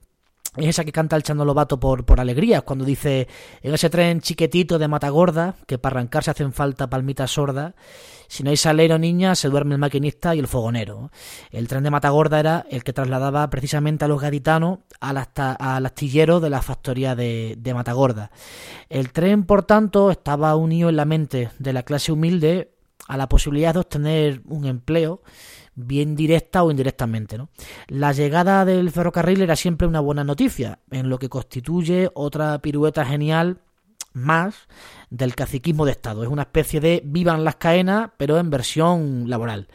es 0.57 0.67
esa 0.67 0.85
que 0.85 0.93
canta 0.93 1.17
el 1.17 1.23
Chando 1.23 1.45
Lobato 1.45 1.81
por, 1.81 2.05
por 2.05 2.21
alegría, 2.21 2.61
cuando 2.61 2.85
dice 2.85 3.27
en 3.63 3.75
ese 3.75 3.89
tren 3.89 4.21
chiquetito 4.21 4.79
de 4.79 4.89
Matagorda, 4.89 5.55
que 5.67 5.79
para 5.79 5.97
arrancarse 5.97 6.31
hacen 6.31 6.53
falta 6.53 6.91
palmitas 6.91 7.31
sordas, 7.31 7.75
si 8.29 8.43
no 8.43 8.51
hay 8.51 8.57
salero 8.57 8.99
niña, 8.99 9.35
se 9.35 9.49
duerme 9.49 9.75
el 9.75 9.79
maquinista 9.79 10.35
y 10.35 10.39
el 10.39 10.47
fogonero. 10.47 11.11
El 11.51 11.69
tren 11.69 11.83
de 11.83 11.91
Matagorda 11.91 12.41
era 12.41 12.67
el 12.71 12.83
que 12.83 12.95
trasladaba 12.95 13.49
precisamente 13.51 14.07
a 14.07 14.09
los 14.09 14.23
gaditanos 14.23 14.79
al, 15.01 15.19
al 15.37 15.87
astillero 15.87 16.41
de 16.41 16.49
la 16.49 16.63
factoría 16.63 17.15
de, 17.15 17.57
de 17.59 17.75
Matagorda. 17.75 18.31
El 18.89 19.13
tren, 19.13 19.45
por 19.45 19.65
tanto, 19.65 20.11
estaba 20.11 20.57
unido 20.57 20.89
en 20.89 20.97
la 20.97 21.05
mente 21.05 21.51
de 21.59 21.73
la 21.75 21.83
clase 21.83 22.11
humilde 22.11 22.73
a 23.07 23.19
la 23.19 23.29
posibilidad 23.29 23.75
de 23.75 23.81
obtener 23.81 24.41
un 24.47 24.65
empleo 24.65 25.21
bien 25.75 26.15
directa 26.17 26.63
o 26.63 26.71
indirectamente. 26.71 27.39
¿no? 27.39 27.49
La 27.89 28.13
llegada 28.13 28.65
del 28.65 28.91
ferrocarril 28.91 29.43
era 29.43 29.57
siempre 29.57 29.87
una 29.87 30.01
buena 30.01 30.25
noticia, 30.25 30.81
en 30.91 31.09
lo 31.09 31.19
que 31.19 31.29
constituye 31.29 32.11
otra 32.15 32.59
pirueta 32.61 33.05
genial 33.05 33.61
más 34.13 34.69
del 35.11 35.35
caciquismo 35.35 35.85
de 35.85 35.93
Estado. 35.93 36.23
Es 36.23 36.29
una 36.29 36.43
especie 36.43 36.81
de 36.81 37.03
vivan 37.05 37.45
las 37.45 37.57
caenas, 37.57 38.11
pero 38.17 38.39
en 38.39 38.51
versión 38.51 39.29
laboral. 39.29 39.69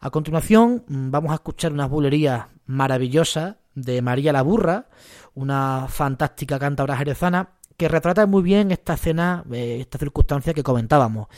A 0.00 0.10
continuación 0.10 0.84
mm, 0.86 1.10
vamos 1.10 1.32
a 1.32 1.36
escuchar 1.36 1.72
unas 1.72 1.90
bulerías 1.90 2.46
maravillosas 2.66 3.56
de 3.74 4.02
María 4.02 4.32
la 4.32 4.42
Burra, 4.42 4.86
una 5.34 5.86
fantástica 5.88 6.58
cantadora 6.58 6.96
jerezana, 6.96 7.50
que 7.78 7.88
retrata 7.88 8.26
muy 8.26 8.42
bien 8.42 8.72
esta 8.72 8.94
escena, 8.94 9.44
eh, 9.52 9.78
esta 9.80 9.98
circunstancia 9.98 10.52
que 10.52 10.64
comentábamos. 10.64 11.28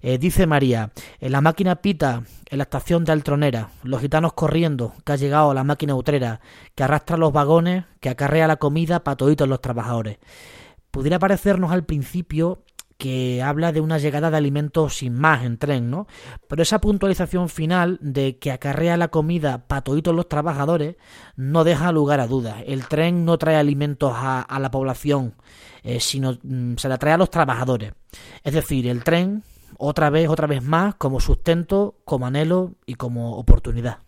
Eh, 0.00 0.16
dice 0.16 0.46
María, 0.46 0.90
en 1.20 1.30
la 1.30 1.42
máquina 1.42 1.76
pita 1.76 2.22
en 2.48 2.58
la 2.58 2.64
estación 2.64 3.04
de 3.04 3.12
Altronera, 3.12 3.68
los 3.82 4.00
gitanos 4.00 4.32
corriendo, 4.32 4.94
que 5.04 5.12
ha 5.12 5.16
llegado 5.16 5.52
la 5.52 5.62
máquina 5.62 5.94
utrera, 5.94 6.40
que 6.74 6.84
arrastra 6.84 7.18
los 7.18 7.34
vagones, 7.34 7.84
que 8.00 8.08
acarrea 8.08 8.48
la 8.48 8.56
comida 8.56 9.04
para 9.04 9.18
toditos 9.18 9.46
los 9.46 9.60
trabajadores. 9.60 10.16
Pudiera 10.90 11.18
parecernos 11.18 11.70
al 11.70 11.84
principio 11.84 12.62
que 13.00 13.42
habla 13.42 13.72
de 13.72 13.80
una 13.80 13.96
llegada 13.96 14.30
de 14.30 14.36
alimentos 14.36 14.98
sin 14.98 15.14
más 15.14 15.42
en 15.42 15.56
tren, 15.56 15.90
¿no? 15.90 16.06
Pero 16.46 16.62
esa 16.62 16.82
puntualización 16.82 17.48
final 17.48 17.98
de 18.02 18.38
que 18.38 18.52
acarrea 18.52 18.98
la 18.98 19.08
comida 19.08 19.66
para 19.66 19.80
todos 19.80 20.14
los 20.14 20.28
trabajadores 20.28 20.96
no 21.34 21.64
deja 21.64 21.92
lugar 21.92 22.20
a 22.20 22.26
dudas. 22.26 22.62
El 22.66 22.86
tren 22.86 23.24
no 23.24 23.38
trae 23.38 23.56
alimentos 23.56 24.12
a, 24.14 24.58
la 24.60 24.70
población, 24.70 25.34
eh, 25.82 25.98
sino 25.98 26.38
mm, 26.42 26.74
se 26.76 26.88
la 26.90 26.98
trae 26.98 27.14
a 27.14 27.18
los 27.18 27.30
trabajadores. 27.30 27.94
Es 28.44 28.52
decir, 28.52 28.86
el 28.86 29.02
tren, 29.02 29.44
otra 29.78 30.10
vez, 30.10 30.28
otra 30.28 30.46
vez 30.46 30.62
más, 30.62 30.94
como 30.96 31.20
sustento, 31.20 31.96
como 32.04 32.26
anhelo 32.26 32.74
y 32.84 32.96
como 32.96 33.38
oportunidad. 33.38 34.00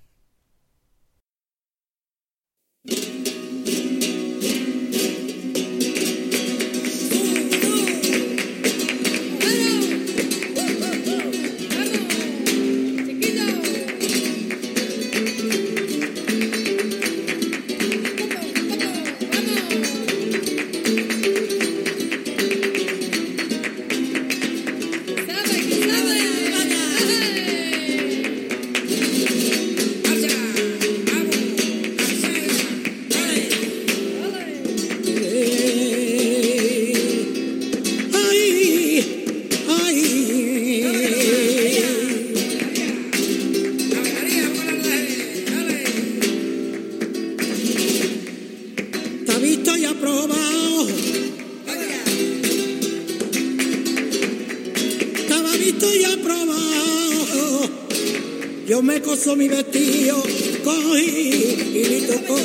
Mi 59.37 59.49
vestido, 59.49 60.23
cogí 60.63 61.57
y 61.75 61.85
mi 61.89 62.01
tocó 62.07 62.37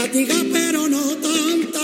fatiga 0.00 0.34
pero 0.50 0.88
no 0.88 1.02
tanta, 1.16 1.80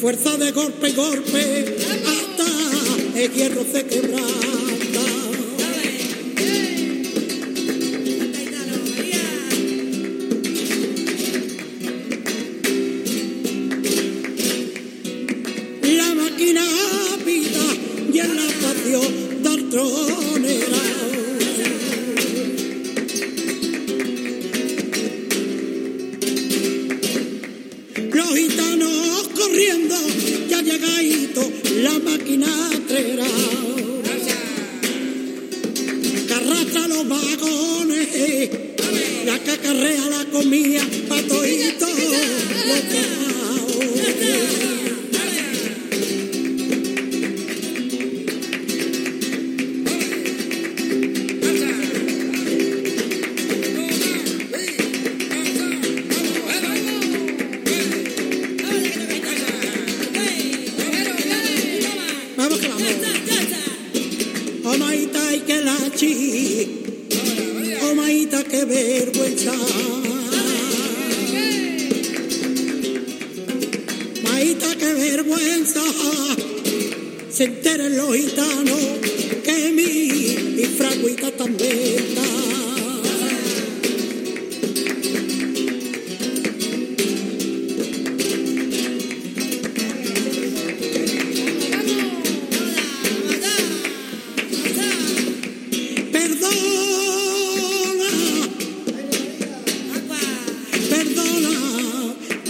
fuerza 0.00 0.38
de 0.38 0.50
golpe 0.52 0.88
y 0.88 0.92
golpe, 0.92 1.76
hasta 2.06 3.20
el 3.20 3.32
hierro 3.32 3.64
se 3.70 3.84
quebranta. 3.84 4.43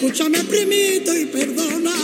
Escúchame 0.05 0.45
primito 0.45 1.17
y 1.17 1.25
perdona. 1.25 1.95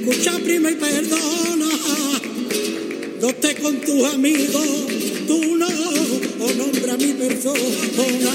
Escucha 0.00 0.38
prima 0.38 0.70
y 0.70 0.74
perdona, 0.74 1.68
no 3.22 3.34
te 3.34 3.54
con 3.56 3.80
tus 3.80 4.04
amigos, 4.04 4.66
tú 5.26 5.56
no, 5.56 5.66
o 5.66 6.52
nombra 6.52 6.96
mi 6.98 7.12
persona. 7.14 8.32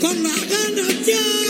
con 0.00 0.22
las 0.22 0.48
ganas 0.48 1.06
ya 1.06 1.49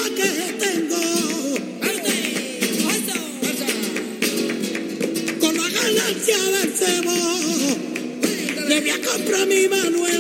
mi 9.46 9.68
Manuela 9.68 10.19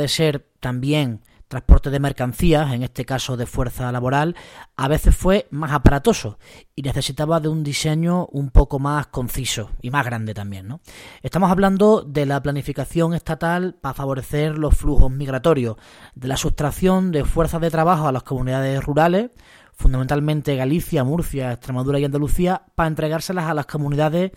de 0.00 0.08
ser 0.08 0.48
también 0.58 1.22
transporte 1.50 1.90
de 1.90 1.98
mercancías, 1.98 2.72
en 2.72 2.84
este 2.84 3.04
caso 3.04 3.36
de 3.36 3.44
fuerza 3.44 3.90
laboral, 3.90 4.36
a 4.76 4.86
veces 4.86 5.16
fue 5.16 5.48
más 5.50 5.72
aparatoso 5.72 6.38
y 6.76 6.82
necesitaba 6.82 7.40
de 7.40 7.48
un 7.48 7.64
diseño 7.64 8.26
un 8.26 8.50
poco 8.50 8.78
más 8.78 9.08
conciso 9.08 9.72
y 9.82 9.90
más 9.90 10.06
grande 10.06 10.32
también. 10.32 10.68
¿no? 10.68 10.80
Estamos 11.22 11.50
hablando 11.50 12.02
de 12.02 12.24
la 12.24 12.40
planificación 12.40 13.14
estatal 13.14 13.74
para 13.80 13.94
favorecer 13.94 14.58
los 14.58 14.76
flujos 14.76 15.10
migratorios, 15.10 15.76
de 16.14 16.28
la 16.28 16.36
sustracción 16.36 17.10
de 17.10 17.24
fuerzas 17.24 17.60
de 17.60 17.70
trabajo 17.72 18.06
a 18.06 18.12
las 18.12 18.22
comunidades 18.22 18.84
rurales, 18.84 19.30
fundamentalmente 19.74 20.54
Galicia, 20.54 21.02
Murcia, 21.02 21.50
Extremadura 21.50 21.98
y 21.98 22.04
Andalucía, 22.04 22.62
para 22.76 22.86
entregárselas 22.86 23.46
a 23.46 23.54
las 23.54 23.66
comunidades 23.66 24.30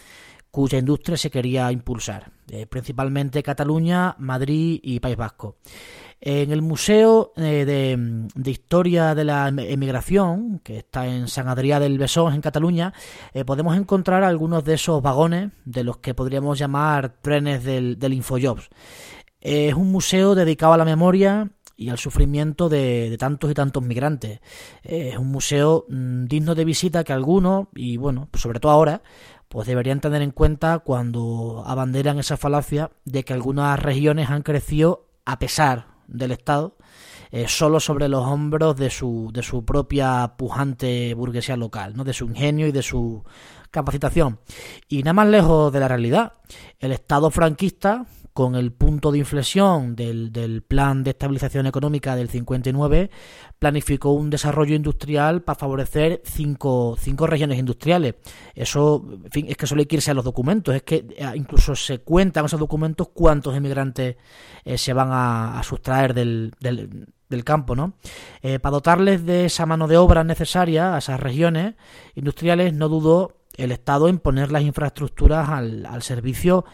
cuya 0.54 0.78
industria 0.78 1.18
se 1.18 1.32
quería 1.32 1.72
impulsar, 1.72 2.30
eh, 2.48 2.68
principalmente 2.68 3.42
Cataluña, 3.42 4.16
Madrid 4.20 4.80
y 4.84 5.00
País 5.00 5.18
Vasco. 5.18 5.56
En 6.22 6.52
el 6.52 6.62
Museo 6.62 7.34
eh, 7.38 7.66
de, 7.66 8.52
Historia 8.52 9.16
de 9.16 9.24
la 9.24 9.48
Emigración, 9.48 10.60
que 10.60 10.78
está 10.78 11.08
en 11.08 11.28
San 11.28 11.48
Adrià 11.48 11.80
del 11.80 11.98
Besós, 11.98 12.36
en 12.36 12.42
Cataluña, 12.42 12.94
eh, 13.34 13.44
podemos 13.46 13.76
encontrar 13.76 14.24
algunos 14.24 14.63
de 14.63 14.76
esos 14.76 15.02
vagones 15.02 15.50
de 15.66 15.84
los 15.84 15.98
que 15.98 16.13
podríamos 16.13 16.60
llamar 16.60 17.16
trenes 17.20 17.63
del, 17.63 17.98
del 17.98 18.13
Infojobs. 18.13 18.70
Es 19.42 19.74
un 19.74 19.92
museo 19.92 20.36
dedicado 20.36 20.74
a 20.74 20.78
la 20.78 20.86
memoria 20.86 21.50
y 21.76 21.89
al 21.89 21.98
sufrimiento 21.98 22.70
de, 22.70 23.10
de 23.10 23.18
tantos 23.18 23.50
y 23.50 23.56
tantos 23.56 23.84
migrantes. 23.84 24.39
Es 24.84 25.18
un 25.18 25.32
museo 25.32 25.86
mm, 25.89 26.26
digno 26.26 26.54
de 26.54 26.63
visita 26.63 27.04
que 27.04 27.12
algunos, 27.12 27.70
y 27.74 27.98
bueno, 27.98 28.30
sobre 28.34 28.60
todo 28.60 28.72
ahora, 28.72 29.02
pues 29.54 29.68
deberían 29.68 30.02
tener 30.02 30.24
en 30.24 30.32
cuenta 30.32 30.80
cuando 30.80 31.63
abanderan 31.68 32.18
esa 32.18 32.38
falacia 32.38 32.89
de 33.06 33.24
que 33.24 33.34
algunas 33.34 33.80
regiones 33.80 34.32
han 34.32 34.42
crecido 34.42 35.06
a 35.26 35.38
pesar 35.38 35.89
del 36.08 36.32
Estado, 36.32 36.76
eh, 37.30 37.46
solo 37.48 37.80
sobre 37.80 38.08
los 38.08 38.26
hombros 38.26 38.76
de 38.76 38.89
su, 38.89 39.30
de 39.32 39.44
su 39.44 39.63
propia 39.63 40.34
pujante 40.38 41.13
burguesía 41.13 41.56
local, 41.56 41.96
¿no? 41.96 42.04
de 42.04 42.13
su 42.13 42.26
ingenio 42.26 42.66
y 42.66 42.72
de 42.72 42.82
su 42.82 43.24
capacitación. 43.70 44.39
Y 44.88 45.04
nada 45.04 45.13
más 45.13 45.28
lejos 45.28 45.72
de 45.72 45.80
la 45.80 45.88
realidad. 45.88 46.34
El 46.80 46.92
Estado 46.92 47.30
franquista, 47.30 48.08
con 48.34 48.56
el 48.56 48.72
punto 48.72 49.12
de 49.12 49.19
inflexión 49.19 49.96
del, 49.96 50.32
del, 50.32 50.63
plan 50.63 51.04
de 51.04 51.12
estabilización 51.12 51.67
económica 51.67 52.15
del 52.15 52.30
59, 52.30 53.12
planificó 53.60 54.12
un 54.12 54.32
desarrollo 54.32 54.76
industrial 54.76 55.43
para 55.43 55.60
favorecer 55.60 56.22
cinco, 56.26 56.98
cinco 57.00 57.28
regiones 57.28 57.60
industriales. 57.60 58.15
Eso, 58.56 59.06
en 59.26 59.32
fin, 59.32 59.46
es 59.50 59.56
que 59.56 59.86
que 59.86 59.96
irse 59.96 60.12
a 60.12 60.15
los 60.15 60.26
documentos, 60.26 60.74
es 60.74 60.82
que 60.82 61.06
eh, 61.15 61.26
incluso 61.36 61.76
se 61.76 62.00
cuentan 62.00 62.46
esos 62.46 62.60
documentos 62.60 63.10
cuántos 63.13 63.56
emigrantes 63.56 64.15
eh, 64.65 64.78
se 64.78 64.93
van 64.93 65.10
a, 65.12 65.62
sustraer 65.63 66.15
del, 66.15 66.54
del, 66.60 67.08
del, 67.30 67.43
campo, 67.43 67.76
¿no? 67.76 67.93
Eh, 68.41 68.60
para 68.60 68.74
dotarles 68.74 69.26
de 69.26 69.46
esa 69.46 69.65
mano 69.65 69.88
de 69.88 69.98
obra 69.98 70.24
necesaria 70.24 70.96
a 70.96 70.98
esas 70.98 71.19
regiones 71.19 71.76
industriales, 72.15 72.74
no 72.74 72.89
dudó 72.89 73.38
el 73.58 73.72
Estado 73.72 74.08
en 74.10 74.17
poner 74.17 74.52
las 74.52 74.63
infraestructuras 74.63 75.50
al, 75.50 75.86
al 75.86 76.02
servicio 76.02 76.65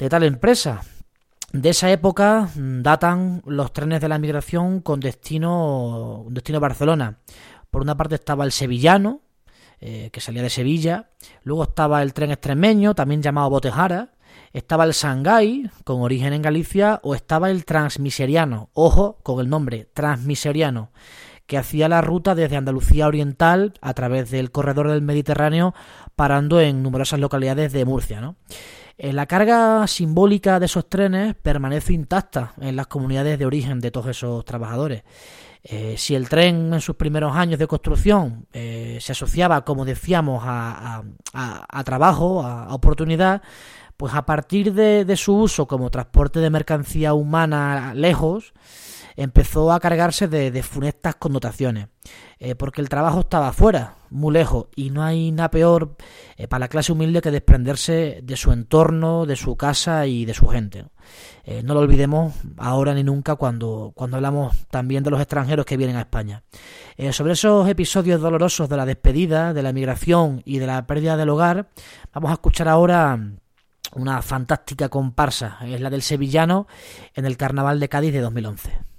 de 0.00 0.08
tal 0.08 0.24
empresa. 0.24 0.80
De 1.52 1.68
esa 1.68 1.90
época 1.90 2.48
datan 2.54 3.42
los 3.44 3.72
trenes 3.72 4.00
de 4.00 4.08
la 4.08 4.18
migración 4.18 4.80
con 4.80 4.98
destino, 4.98 6.24
destino 6.30 6.58
Barcelona. 6.58 7.18
Por 7.70 7.82
una 7.82 7.96
parte 7.96 8.14
estaba 8.14 8.44
el 8.44 8.52
sevillano, 8.52 9.20
eh, 9.78 10.08
que 10.10 10.20
salía 10.20 10.42
de 10.42 10.48
Sevilla. 10.48 11.10
Luego 11.42 11.64
estaba 11.64 12.02
el 12.02 12.14
tren 12.14 12.30
extremeño, 12.30 12.94
también 12.94 13.20
llamado 13.20 13.50
Botejara. 13.50 14.12
Estaba 14.52 14.84
el 14.84 14.92
Shanghái, 14.92 15.70
con 15.84 16.00
origen 16.00 16.32
en 16.32 16.42
Galicia. 16.42 17.00
O 17.02 17.14
estaba 17.14 17.50
el 17.50 17.66
transmiseriano, 17.66 18.70
ojo 18.72 19.18
con 19.22 19.40
el 19.40 19.50
nombre, 19.50 19.90
transmiseriano, 19.92 20.92
que 21.46 21.58
hacía 21.58 21.88
la 21.88 22.00
ruta 22.00 22.34
desde 22.34 22.56
Andalucía 22.56 23.06
Oriental 23.06 23.74
a 23.82 23.92
través 23.92 24.30
del 24.30 24.50
corredor 24.50 24.88
del 24.88 25.02
Mediterráneo, 25.02 25.74
parando 26.16 26.60
en 26.60 26.82
numerosas 26.82 27.20
localidades 27.20 27.72
de 27.72 27.84
Murcia. 27.84 28.20
¿no? 28.20 28.36
Eh, 28.98 29.12
la 29.12 29.26
carga 29.26 29.86
simbólica 29.86 30.60
de 30.60 30.66
esos 30.66 30.88
trenes 30.88 31.34
permanece 31.34 31.92
intacta 31.92 32.52
en 32.60 32.76
las 32.76 32.86
comunidades 32.86 33.38
de 33.38 33.46
origen 33.46 33.80
de 33.80 33.90
todos 33.90 34.08
esos 34.08 34.44
trabajadores. 34.44 35.02
Eh, 35.62 35.96
si 35.98 36.14
el 36.14 36.28
tren 36.28 36.72
en 36.72 36.80
sus 36.80 36.96
primeros 36.96 37.36
años 37.36 37.58
de 37.58 37.66
construcción 37.66 38.46
eh, 38.52 38.98
se 39.00 39.12
asociaba, 39.12 39.64
como 39.64 39.84
decíamos, 39.84 40.42
a, 40.44 41.02
a, 41.34 41.66
a 41.68 41.84
trabajo, 41.84 42.42
a, 42.42 42.74
oportunidad, 42.74 43.42
pues 43.98 44.14
a 44.14 44.24
partir 44.24 44.72
de, 44.72 45.04
de 45.04 45.16
su 45.16 45.36
uso 45.36 45.66
como 45.66 45.90
transporte 45.90 46.40
de 46.40 46.48
mercancía 46.48 47.12
humana 47.12 47.92
lejos, 47.94 48.54
empezó 49.16 49.72
a 49.72 49.80
cargarse 49.80 50.28
de, 50.28 50.50
de 50.50 50.62
funestas 50.62 51.16
connotaciones, 51.16 51.88
eh, 52.38 52.54
porque 52.54 52.80
el 52.80 52.88
trabajo 52.88 53.20
estaba 53.20 53.52
fuera, 53.52 53.96
muy 54.10 54.32
lejos, 54.32 54.68
y 54.74 54.90
no 54.90 55.02
hay 55.02 55.30
nada 55.30 55.50
peor 55.50 55.96
eh, 56.36 56.48
para 56.48 56.60
la 56.60 56.68
clase 56.68 56.92
humilde 56.92 57.20
que 57.20 57.30
desprenderse 57.30 58.20
de 58.22 58.36
su 58.36 58.52
entorno, 58.52 59.26
de 59.26 59.36
su 59.36 59.56
casa 59.56 60.06
y 60.06 60.24
de 60.24 60.34
su 60.34 60.46
gente. 60.46 60.86
Eh, 61.44 61.62
no 61.62 61.74
lo 61.74 61.80
olvidemos 61.80 62.34
ahora 62.56 62.94
ni 62.94 63.02
nunca 63.02 63.36
cuando, 63.36 63.92
cuando 63.94 64.16
hablamos 64.16 64.66
también 64.68 65.02
de 65.02 65.10
los 65.10 65.20
extranjeros 65.20 65.66
que 65.66 65.76
vienen 65.76 65.96
a 65.96 66.00
España. 66.00 66.42
Sobre 67.12 67.32
esos 67.32 67.66
episodios 67.66 68.20
dolorosos 68.20 68.68
de 68.68 68.76
la 68.76 68.84
despedida, 68.84 69.54
de 69.54 69.62
la 69.62 69.70
emigración 69.70 70.42
y 70.44 70.58
de 70.58 70.66
la 70.66 70.86
pérdida 70.86 71.16
del 71.16 71.30
hogar, 71.30 71.70
vamos 72.12 72.30
a 72.30 72.34
escuchar 72.34 72.68
ahora 72.68 73.18
una 73.94 74.22
fantástica 74.22 74.88
comparsa, 74.88 75.58
es 75.62 75.80
la 75.80 75.90
del 75.90 76.02
sevillano 76.02 76.66
en 77.14 77.24
el 77.24 77.36
Carnaval 77.36 77.80
de 77.80 77.88
Cádiz 77.88 78.12
de 78.12 78.20
2011. 78.20 78.89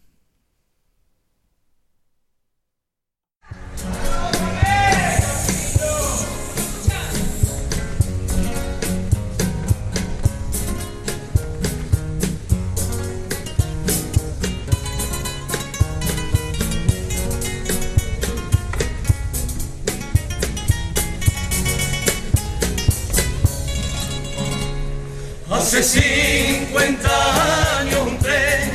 Hace 25.72 25.84
50 25.84 27.80
años 27.80 28.02
un 28.06 28.18
tren 28.18 28.72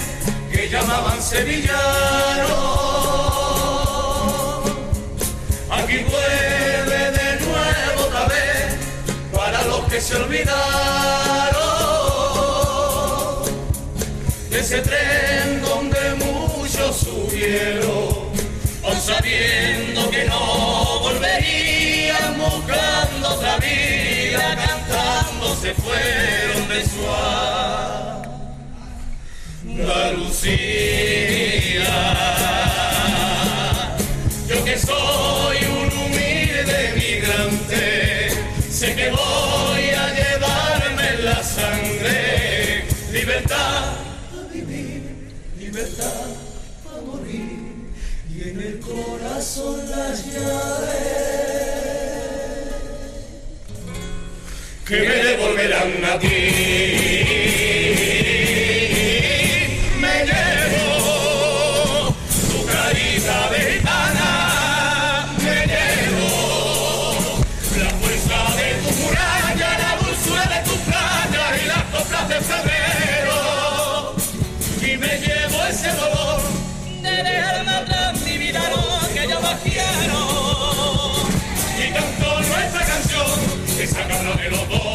que 0.50 0.70
llamaban 0.70 1.20
sevillano. 1.20 2.75
Que 9.96 10.02
se 10.02 10.14
olvidaron. 10.14 10.54
Ese 14.50 14.80
tren 14.82 15.62
donde 15.62 16.14
muchos 16.16 16.96
subieron, 16.96 18.30
aun 18.85 19.00
sabiendo 19.00 20.11
que 20.11 20.26
no 20.26 21.00
volverían 21.00 22.37
buscando 22.37 23.28
otra 23.37 23.56
vida, 23.56 24.54
cantando 24.66 25.56
se 25.62 25.72
fueron 25.72 26.68
de 26.68 26.85
su 26.85 27.02
Andalucía. 29.64 31.16
Libertad 45.76 46.24
a 46.86 47.00
morir 47.02 47.92
y 48.34 48.48
en 48.48 48.60
el 48.62 48.80
corazón 48.80 49.78
las 49.90 50.24
llaves 50.24 50.96
que 54.86 55.00
me 55.00 55.16
devolverán 55.24 56.04
a 56.04 56.18
ti. 56.18 57.15
Que 84.34 84.86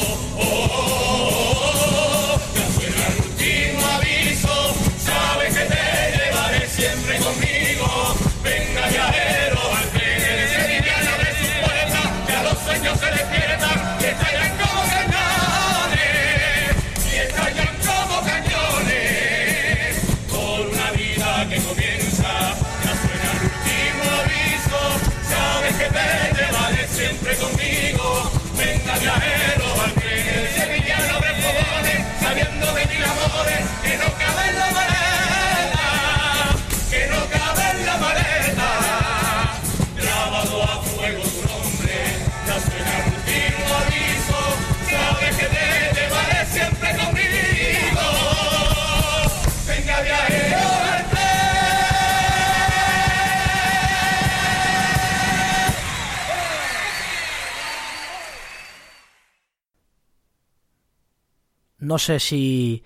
No 61.92 61.98
sé 61.98 62.22
si, 62.22 62.86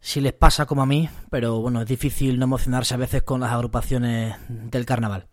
si 0.00 0.22
les 0.22 0.32
pasa 0.32 0.64
como 0.64 0.80
a 0.80 0.86
mí, 0.86 1.06
pero 1.28 1.60
bueno, 1.60 1.82
es 1.82 1.86
difícil 1.86 2.38
no 2.38 2.46
emocionarse 2.46 2.94
a 2.94 2.96
veces 2.96 3.22
con 3.24 3.40
las 3.42 3.52
agrupaciones 3.52 4.36
del 4.48 4.86
carnaval. 4.86 5.26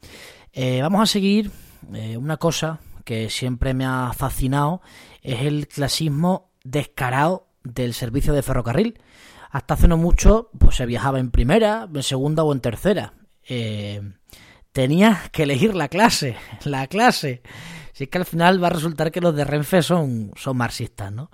Eh, 0.52 0.82
vamos 0.82 1.02
a 1.02 1.06
seguir 1.06 1.50
eh, 1.94 2.18
una 2.18 2.36
cosa 2.36 2.82
que 3.06 3.30
siempre 3.30 3.74
me 3.74 3.86
ha 3.86 4.12
fascinado, 4.12 4.82
es 5.22 5.44
el 5.44 5.70
clasismo 5.70 6.52
descarado 6.66 7.48
del 7.64 7.94
servicio 7.94 8.34
de 8.34 8.44
ferrocarril. 8.44 9.00
Hasta 9.50 9.76
hace 9.76 9.88
no 9.88 9.96
mucho 9.96 10.50
pues 10.60 10.76
se 10.76 10.86
viajaba 10.86 11.20
en 11.20 11.32
primera, 11.32 11.88
en 11.90 12.04
segunda 12.04 12.44
o 12.44 12.52
en 12.52 12.60
tercera. 12.60 13.14
Eh, 13.48 14.02
tenías 14.74 15.30
que 15.30 15.44
elegir 15.44 15.74
la 15.74 15.88
clase, 15.88 16.36
la 16.66 16.88
clase. 16.88 17.44
Si 17.94 18.04
es 18.04 18.10
que 18.10 18.18
al 18.18 18.26
final 18.26 18.62
va 18.62 18.68
a 18.68 18.72
resultar 18.72 19.10
que 19.10 19.22
los 19.22 19.34
de 19.34 19.46
Renfe 19.46 19.82
son, 19.84 20.34
son 20.36 20.58
marxistas, 20.58 21.14
¿no? 21.14 21.30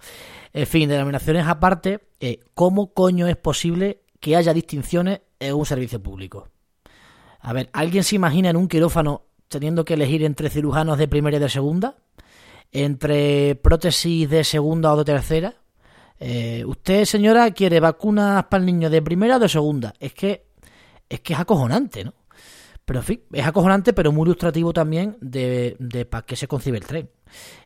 En 0.54 0.66
fin, 0.66 0.90
denominaciones 0.90 1.46
aparte, 1.48 2.00
eh, 2.20 2.40
¿cómo 2.54 2.94
coño 2.94 3.28
es 3.28 3.38
posible 3.38 4.02
que 4.20 4.36
haya 4.36 4.54
distinciones 4.54 5.22
en 5.40 5.54
un 5.54 5.66
servicio 5.66 6.02
público? 6.02 6.50
A 7.40 7.54
ver, 7.54 7.70
¿alguien 7.74 8.04
se 8.04 8.16
imagina 8.16 8.50
en 8.50 8.58
un 8.58 8.68
quirófano 8.68 9.24
teniendo 9.48 9.86
que 9.86 9.94
elegir 9.94 10.24
entre 10.24 10.50
cirujanos 10.50 10.98
de 10.98 11.08
primera 11.08 11.38
y 11.38 11.40
de 11.40 11.50
segunda? 11.50 11.98
¿Entre 12.72 13.56
prótesis 13.56 14.30
de 14.30 14.44
segunda 14.44 14.94
o 14.94 14.98
de 14.98 15.06
tercera? 15.06 15.56
Eh, 16.20 16.64
¿Usted, 16.66 17.06
señora, 17.06 17.52
quiere 17.52 17.80
vacunas 17.80 18.46
para 18.46 18.60
el 18.60 18.66
niño 18.66 18.90
de 18.90 19.02
primera 19.02 19.38
o 19.38 19.40
de 19.40 19.50
segunda? 19.50 19.94
Es 20.00 20.14
que 20.14 20.50
es 21.08 21.22
que 21.22 21.34
es 21.34 21.40
acojonante, 21.40 22.04
¿no? 22.04 22.14
Pero 22.86 23.00
en 23.00 23.06
fin, 23.06 23.22
es 23.34 23.46
acojonante, 23.46 23.94
pero 23.94 24.12
muy 24.12 24.24
ilustrativo 24.24 24.74
también 24.74 25.18
de, 25.22 25.76
de 25.80 26.06
para 26.06 26.26
qué 26.26 26.36
se 26.36 26.48
concibe 26.48 26.78
el 26.78 26.86
tren. 26.86 27.10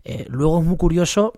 Eh, 0.03 0.25
luego 0.29 0.59
es 0.59 0.65
muy 0.65 0.77
curioso 0.77 1.33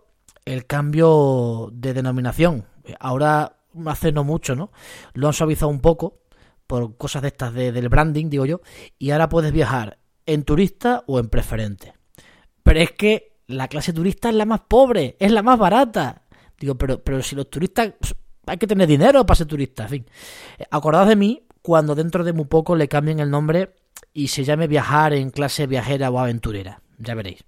el 0.45 0.65
cambio 0.65 1.69
de 1.73 1.93
denominación. 1.93 2.65
Ahora 2.99 3.57
hace 3.87 4.11
no 4.11 4.23
mucho, 4.23 4.55
¿no? 4.55 4.71
Lo 5.13 5.27
han 5.27 5.33
suavizado 5.33 5.69
un 5.69 5.81
poco 5.81 6.21
por 6.67 6.97
cosas 6.97 7.21
de 7.23 7.27
estas 7.29 7.53
de, 7.53 7.71
del 7.71 7.89
branding, 7.89 8.29
digo 8.29 8.45
yo, 8.45 8.61
y 8.97 9.11
ahora 9.11 9.29
puedes 9.29 9.51
viajar 9.51 9.99
en 10.25 10.43
turista 10.43 11.03
o 11.07 11.19
en 11.19 11.29
preferente. 11.29 11.93
Pero 12.63 12.79
es 12.79 12.91
que 12.91 13.37
la 13.47 13.67
clase 13.67 13.93
turista 13.93 14.29
es 14.29 14.35
la 14.35 14.45
más 14.45 14.61
pobre, 14.61 15.15
es 15.19 15.31
la 15.31 15.43
más 15.43 15.59
barata. 15.59 16.23
Digo, 16.59 16.75
pero, 16.75 17.03
pero 17.03 17.21
si 17.21 17.35
los 17.35 17.49
turistas 17.49 17.93
hay 18.47 18.57
que 18.57 18.67
tener 18.67 18.87
dinero 18.87 19.25
para 19.25 19.35
ser 19.35 19.47
turista, 19.47 19.83
en 19.83 19.89
fin. 19.89 20.05
Acordaos 20.71 21.07
de 21.07 21.15
mí 21.15 21.43
cuando 21.61 21.95
dentro 21.95 22.23
de 22.23 22.33
muy 22.33 22.45
poco 22.45 22.75
le 22.75 22.87
cambien 22.87 23.19
el 23.19 23.29
nombre 23.29 23.75
y 24.13 24.29
se 24.29 24.43
llame 24.43 24.67
viajar 24.67 25.13
en 25.13 25.31
clase 25.31 25.67
viajera 25.67 26.09
o 26.09 26.19
aventurera. 26.19 26.81
Ya 26.97 27.15
veréis. 27.15 27.43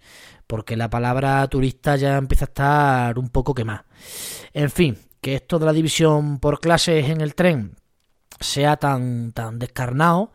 Porque 0.46 0.78
la 0.78 0.90
palabra 0.90 1.48
turista 1.48 1.96
ya 1.96 2.18
empieza 2.18 2.46
a 2.46 2.48
estar 2.48 3.20
un 3.20 3.30
poco 3.30 3.54
quemada. 3.54 3.86
En 4.54 4.70
fin, 4.70 4.98
que 5.22 5.36
esto 5.36 5.60
de 5.60 5.66
la 5.66 5.74
división 5.74 6.40
por 6.40 6.60
clases 6.60 7.10
en 7.10 7.22
el 7.22 7.36
tren 7.36 7.76
sea 8.40 8.78
tan, 8.78 9.32
tan 9.34 9.60
descarnado, 9.60 10.32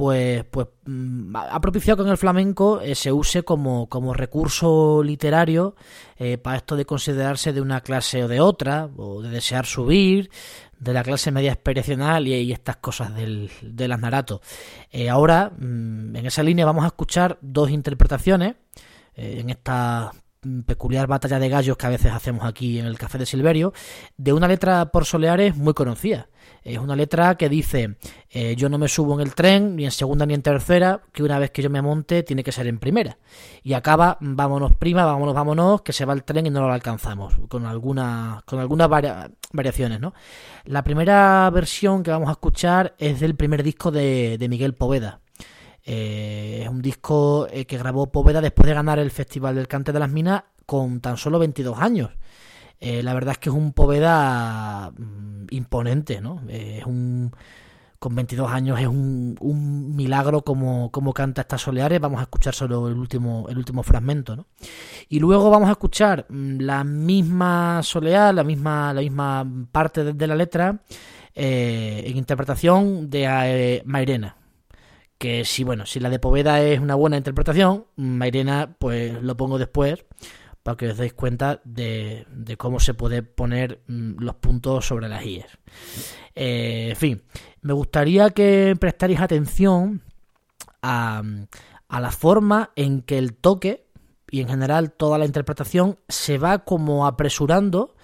pues, 0.00 0.44
pues 0.44 0.68
mm, 0.86 1.36
ha 1.36 1.60
propiciado 1.60 1.98
que 1.98 2.08
en 2.08 2.12
el 2.12 2.16
flamenco 2.16 2.80
eh, 2.80 2.94
se 2.94 3.12
use 3.12 3.42
como, 3.42 3.86
como 3.88 4.14
recurso 4.14 5.02
literario 5.02 5.74
eh, 6.16 6.38
para 6.38 6.56
esto 6.56 6.74
de 6.74 6.86
considerarse 6.86 7.52
de 7.52 7.60
una 7.60 7.82
clase 7.82 8.24
o 8.24 8.28
de 8.28 8.40
otra, 8.40 8.88
o 8.96 9.20
de 9.20 9.28
desear 9.28 9.66
subir, 9.66 10.30
de 10.80 10.94
la 10.94 11.02
clase 11.02 11.30
media 11.30 11.52
expedicional 11.52 12.26
y, 12.26 12.52
estas 12.52 12.76
cosas 12.76 13.14
del, 13.14 13.50
del. 13.62 14.40
Eh, 14.90 15.10
ahora, 15.10 15.52
mm, 15.56 16.16
en 16.16 16.26
esa 16.26 16.42
línea 16.42 16.64
vamos 16.64 16.84
a 16.84 16.88
escuchar 16.88 17.38
dos 17.42 17.70
interpretaciones 17.70 18.56
eh, 19.14 19.36
en 19.40 19.50
esta 19.50 20.10
peculiar 20.66 21.06
batalla 21.06 21.38
de 21.38 21.48
gallos 21.48 21.76
que 21.76 21.86
a 21.86 21.90
veces 21.90 22.12
hacemos 22.12 22.44
aquí 22.44 22.78
en 22.78 22.86
el 22.86 22.98
Café 22.98 23.18
de 23.18 23.26
Silverio, 23.26 23.72
de 24.16 24.32
una 24.32 24.48
letra 24.48 24.90
por 24.90 25.04
Soleares 25.04 25.56
muy 25.56 25.74
conocida. 25.74 26.28
Es 26.62 26.78
una 26.78 26.96
letra 26.96 27.36
que 27.36 27.48
dice, 27.48 27.96
eh, 28.30 28.54
yo 28.56 28.68
no 28.68 28.78
me 28.78 28.88
subo 28.88 29.14
en 29.14 29.20
el 29.26 29.34
tren, 29.34 29.76
ni 29.76 29.84
en 29.84 29.90
segunda 29.90 30.26
ni 30.26 30.34
en 30.34 30.42
tercera, 30.42 31.02
que 31.12 31.22
una 31.22 31.38
vez 31.38 31.50
que 31.50 31.62
yo 31.62 31.70
me 31.70 31.82
monte 31.82 32.22
tiene 32.22 32.42
que 32.42 32.52
ser 32.52 32.66
en 32.66 32.78
primera. 32.78 33.18
Y 33.62 33.74
acaba, 33.74 34.16
vámonos 34.20 34.72
prima, 34.74 35.04
vámonos, 35.04 35.34
vámonos, 35.34 35.82
que 35.82 35.92
se 35.92 36.04
va 36.04 36.14
el 36.14 36.24
tren 36.24 36.46
y 36.46 36.50
no 36.50 36.66
lo 36.66 36.72
alcanzamos, 36.72 37.34
con, 37.48 37.66
alguna, 37.66 38.42
con 38.46 38.58
algunas 38.58 38.88
varia- 38.88 39.30
variaciones. 39.52 40.00
¿no? 40.00 40.14
La 40.64 40.82
primera 40.84 41.48
versión 41.50 42.02
que 42.02 42.10
vamos 42.10 42.28
a 42.28 42.32
escuchar 42.32 42.94
es 42.98 43.20
del 43.20 43.36
primer 43.36 43.62
disco 43.62 43.90
de 43.90 44.46
Miguel 44.48 44.74
Poveda. 44.74 45.20
Eh, 45.84 46.60
es 46.62 46.68
un 46.68 46.82
disco 46.82 47.46
eh, 47.50 47.64
que 47.64 47.78
grabó 47.78 48.10
Poveda 48.10 48.40
después 48.40 48.66
de 48.66 48.74
ganar 48.74 48.98
el 48.98 49.10
Festival 49.10 49.54
del 49.54 49.68
Cante 49.68 49.92
de 49.92 49.98
las 49.98 50.10
Minas 50.10 50.42
con 50.66 51.00
tan 51.00 51.16
solo 51.16 51.38
22 51.38 51.78
años. 51.78 52.10
Eh, 52.78 53.02
la 53.02 53.14
verdad 53.14 53.32
es 53.32 53.38
que 53.38 53.48
es 53.50 53.54
un 53.54 53.72
Poveda 53.72 54.90
mm, 54.90 55.46
imponente, 55.50 56.20
¿no? 56.20 56.42
Es 56.48 56.84
un 56.84 57.32
con 57.98 58.14
22 58.14 58.50
años 58.50 58.80
es 58.80 58.86
un, 58.86 59.36
milagro 59.94 60.42
como, 60.42 60.90
canta 61.12 61.42
estas 61.42 61.60
soleares. 61.60 62.00
Vamos 62.00 62.20
a 62.20 62.22
escuchar 62.22 62.54
solo 62.54 62.88
el 62.88 62.94
último, 62.94 63.46
el 63.50 63.58
último 63.58 63.82
fragmento, 63.82 64.36
¿no? 64.36 64.46
Y 65.10 65.18
luego 65.18 65.50
vamos 65.50 65.68
a 65.68 65.72
escuchar 65.72 66.24
mm, 66.30 66.60
la 66.60 66.82
misma 66.82 67.82
solear, 67.82 68.34
la 68.34 68.44
misma, 68.44 68.94
la 68.94 69.02
misma 69.02 69.46
parte 69.70 70.14
de, 70.14 70.26
la 70.26 70.34
letra 70.34 70.80
en 71.34 72.16
interpretación 72.16 73.10
de 73.10 73.82
Mairena 73.84 74.39
que 75.20 75.44
si 75.44 75.64
bueno, 75.64 75.84
si 75.84 76.00
la 76.00 76.08
de 76.08 76.18
Poveda 76.18 76.62
es 76.62 76.80
una 76.80 76.94
buena 76.94 77.18
interpretación, 77.18 77.84
Mairena 77.96 78.74
pues 78.78 79.22
lo 79.22 79.36
pongo 79.36 79.58
después 79.58 80.06
para 80.62 80.78
que 80.78 80.88
os 80.88 80.96
deis 80.96 81.12
cuenta 81.12 81.60
de, 81.62 82.26
de 82.32 82.56
cómo 82.56 82.80
se 82.80 82.94
puede 82.94 83.22
poner 83.22 83.82
mm, 83.86 84.14
los 84.18 84.36
puntos 84.36 84.86
sobre 84.86 85.10
las 85.10 85.22
IES. 85.22 85.44
Eh, 86.34 86.88
en 86.88 86.96
fin, 86.96 87.22
me 87.60 87.74
gustaría 87.74 88.30
que 88.30 88.74
prestarais 88.80 89.20
atención 89.20 90.00
a, 90.80 91.22
a 91.88 92.00
la 92.00 92.10
forma 92.12 92.70
en 92.74 93.02
que 93.02 93.18
el 93.18 93.34
toque 93.34 93.84
y 94.30 94.40
en 94.40 94.48
general 94.48 94.90
toda 94.90 95.18
la 95.18 95.26
interpretación 95.26 95.98
se 96.08 96.38
va 96.38 96.64
como 96.64 97.06
apresurando 97.06 97.94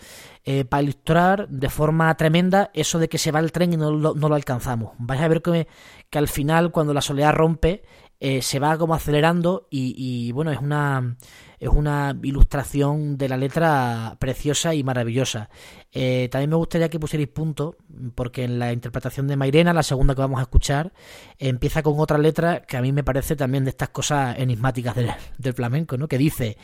eh, 0.49 0.65
para 0.65 0.85
ilustrar 0.85 1.49
de 1.49 1.69
forma 1.69 2.17
tremenda 2.17 2.71
eso 2.73 3.01
de 3.01 3.09
que 3.09 3.19
se 3.19 3.33
va 3.33 3.41
el 3.41 3.51
tren 3.51 3.73
y 3.73 3.77
no 3.77 3.91
lo, 3.91 4.15
no 4.15 4.29
lo 4.29 4.35
alcanzamos. 4.37 4.93
Vais 4.99 5.21
a 5.21 5.27
ver 5.27 5.43
que, 5.43 5.67
que 6.09 6.19
al 6.19 6.29
final, 6.29 6.71
cuando 6.71 6.95
la 6.95 7.01
soledad 7.01 7.35
rompe, 7.35 7.83
eh, 8.19 8.41
se 8.43 8.59
va 8.59 8.79
como 8.79 8.95
acelerando 8.95 9.67
y, 9.71 9.95
y, 9.97 10.33
bueno, 10.33 10.51
es 10.51 10.59
una, 10.59 11.17
es 11.59 11.69
una 11.69 12.17
ilustración 12.23 13.19
de 13.19 13.29
la 13.29 13.37
letra 13.37 14.17
preciosa 14.19 14.75
y 14.75 14.83
maravillosa. 14.83 15.51
Eh, 15.93 16.29
también 16.31 16.51
me 16.51 16.57
gustaría 16.57 16.89
que 16.89 16.99
pusierais 16.99 17.29
punto, 17.29 17.77
porque 18.15 18.45
en 18.45 18.59
la 18.59 18.73
interpretación 18.73 19.27
de 19.27 19.37
Mairena, 19.37 19.73
la 19.73 19.83
segunda 19.83 20.15
que 20.15 20.23
vamos 20.23 20.39
a 20.39 20.43
escuchar, 20.43 20.93
empieza 21.39 21.83
con 21.83 21.99
otra 21.99 22.19
letra 22.19 22.63
que 22.63 22.77
a 22.77 22.83
mí 22.83 22.93
me 22.93 23.05
parece 23.05 23.37
también 23.37 23.65
de 23.65 23.71
estas 23.71 23.91
cosas 23.91 24.39
enigmáticas 24.39 24.95
del, 24.95 25.11
del 25.39 25.55
flamenco, 25.55 25.97
¿no? 25.97 26.09
Que 26.09 26.19
dice, 26.19 26.57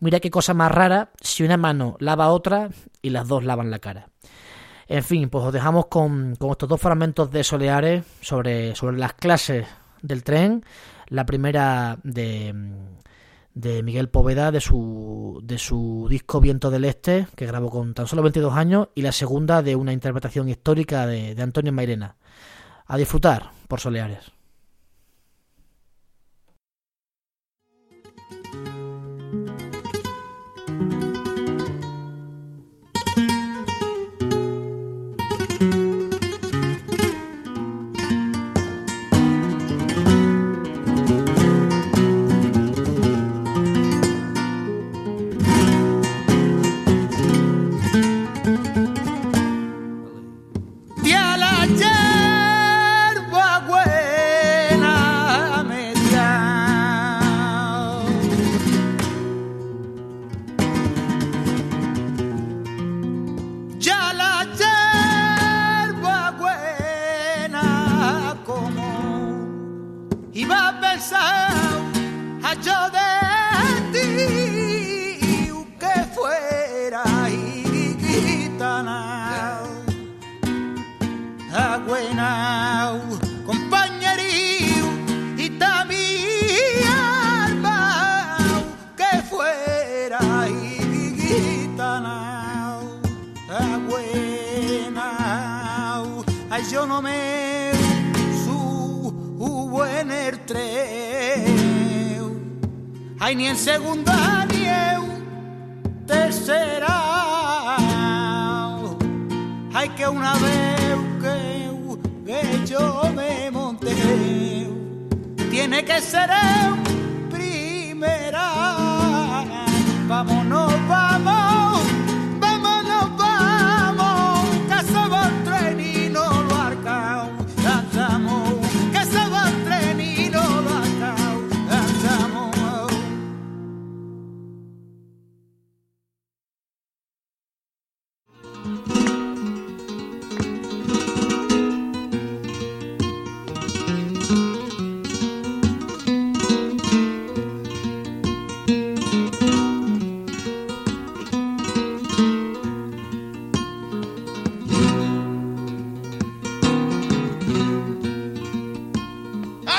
mira 0.00 0.20
qué 0.20 0.30
cosa 0.30 0.54
más 0.54 0.72
rara 0.72 1.10
si 1.20 1.44
una 1.44 1.56
mano 1.56 1.96
lava 2.00 2.28
otra 2.28 2.70
y 3.02 3.10
las 3.10 3.28
dos 3.28 3.44
lavan 3.44 3.70
la 3.70 3.78
cara. 3.80 4.08
En 4.88 5.02
fin, 5.02 5.28
pues 5.28 5.44
os 5.44 5.52
dejamos 5.52 5.86
con, 5.86 6.36
con 6.36 6.50
estos 6.52 6.68
dos 6.68 6.80
fragmentos 6.80 7.30
de 7.30 7.42
Soleares 7.42 8.04
sobre, 8.20 8.74
sobre 8.76 8.98
las 8.98 9.14
clases 9.14 9.66
del 10.02 10.22
tren. 10.22 10.64
La 11.08 11.26
primera 11.26 11.98
de, 12.02 12.54
de 13.54 13.82
Miguel 13.82 14.08
Poveda 14.08 14.50
de 14.50 14.60
su, 14.60 15.40
de 15.42 15.58
su 15.58 16.06
disco 16.10 16.40
Viento 16.40 16.70
del 16.70 16.84
Este, 16.84 17.26
que 17.36 17.46
grabó 17.46 17.70
con 17.70 17.94
tan 17.94 18.06
solo 18.06 18.22
22 18.22 18.54
años, 18.54 18.88
y 18.94 19.02
la 19.02 19.12
segunda 19.12 19.62
de 19.62 19.76
una 19.76 19.92
interpretación 19.92 20.48
histórica 20.48 21.06
de, 21.06 21.34
de 21.34 21.42
Antonio 21.42 21.72
Mairena. 21.72 22.16
A 22.86 22.96
disfrutar 22.96 23.50
por 23.66 23.80
Soleares. 23.80 24.35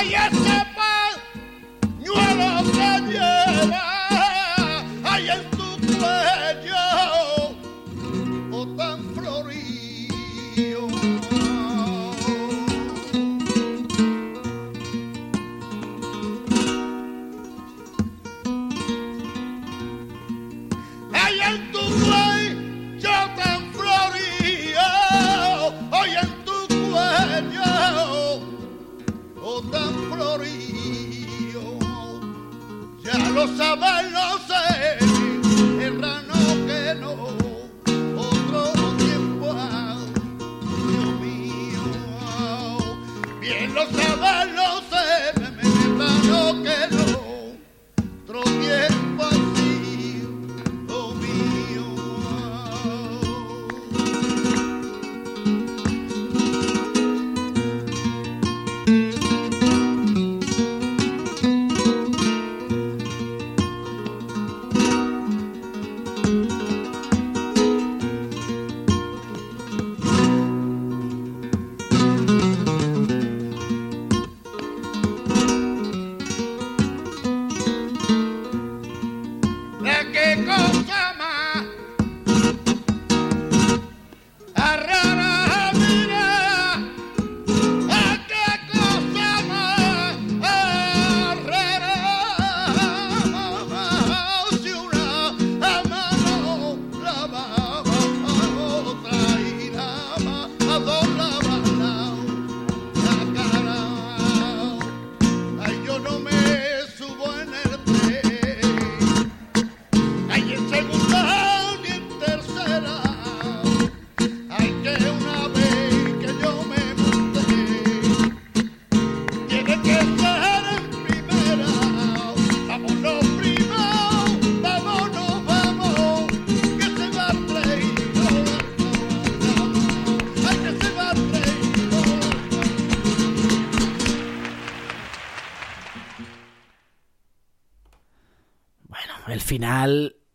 yes. 0.09 0.46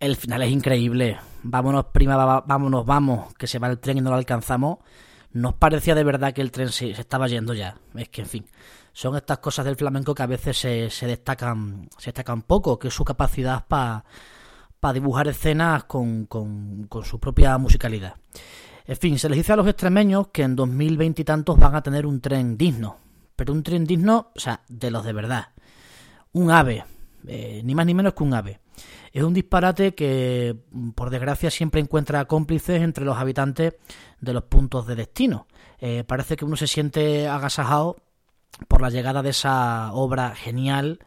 El 0.00 0.16
final 0.16 0.42
es 0.42 0.50
increíble. 0.50 1.18
Vámonos, 1.42 1.86
prima, 1.86 2.40
vámonos, 2.40 2.84
vamos, 2.84 3.34
que 3.34 3.46
se 3.46 3.58
va 3.58 3.68
el 3.68 3.78
tren 3.78 3.98
y 3.98 4.00
no 4.00 4.10
lo 4.10 4.16
alcanzamos. 4.16 4.78
Nos 5.32 5.54
parecía 5.54 5.94
de 5.94 6.04
verdad 6.04 6.32
que 6.32 6.42
el 6.42 6.50
tren 6.50 6.70
se, 6.70 6.90
estaba 6.90 7.28
yendo 7.28 7.54
ya. 7.54 7.76
Es 7.94 8.08
que, 8.08 8.22
en 8.22 8.26
fin, 8.26 8.46
son 8.92 9.16
estas 9.16 9.38
cosas 9.38 9.64
del 9.64 9.76
flamenco 9.76 10.14
que 10.14 10.22
a 10.22 10.26
veces 10.26 10.58
se, 10.58 11.06
destacan, 11.06 11.88
se 11.98 12.06
destacan 12.06 12.42
poco, 12.42 12.78
que 12.78 12.90
su 12.90 13.04
capacidad 13.04 13.64
para 13.66 14.04
dibujar 14.92 15.28
escenas 15.28 15.84
con, 15.84 16.26
con, 16.26 16.86
con 16.88 17.04
su 17.04 17.18
propia 17.18 17.56
musicalidad. 17.58 18.16
En 18.84 18.96
fin, 18.96 19.18
se 19.18 19.28
les 19.28 19.38
dice 19.38 19.52
a 19.52 19.56
los 19.56 19.68
extremeños 19.68 20.28
que 20.28 20.42
en 20.42 20.56
2020 20.56 21.22
y 21.22 21.24
tantos 21.24 21.58
van 21.58 21.74
a 21.74 21.82
tener 21.82 22.06
un 22.06 22.20
tren 22.20 22.58
digno. 22.58 22.98
Pero 23.36 23.52
un 23.52 23.62
tren 23.62 23.84
digno, 23.84 24.32
o 24.34 24.40
sea, 24.40 24.62
de 24.68 24.90
los 24.90 25.04
de 25.04 25.12
verdad. 25.12 25.48
Un 26.32 26.50
ave, 26.50 26.84
eh, 27.26 27.62
ni 27.64 27.74
más 27.74 27.86
ni 27.86 27.94
menos 27.94 28.14
que 28.14 28.22
un 28.22 28.34
ave. 28.34 28.60
Es 29.12 29.22
un 29.22 29.34
disparate 29.34 29.94
que, 29.94 30.56
mm, 30.70 30.90
por 30.90 31.10
desgracia, 31.10 31.50
siempre 31.50 31.80
encuentra 31.80 32.24
cómplices 32.24 32.82
entre 32.82 33.04
los 33.04 33.16
habitantes 33.16 33.74
de 34.20 34.32
los 34.32 34.44
puntos 34.44 34.86
de 34.86 34.94
destino. 34.94 35.46
Eh, 35.78 36.04
parece 36.06 36.36
que 36.36 36.44
uno 36.44 36.56
se 36.56 36.66
siente 36.66 37.28
agasajado 37.28 37.96
por 38.68 38.80
la 38.80 38.90
llegada 38.90 39.22
de 39.22 39.30
esa 39.30 39.92
obra 39.92 40.34
genial 40.34 41.00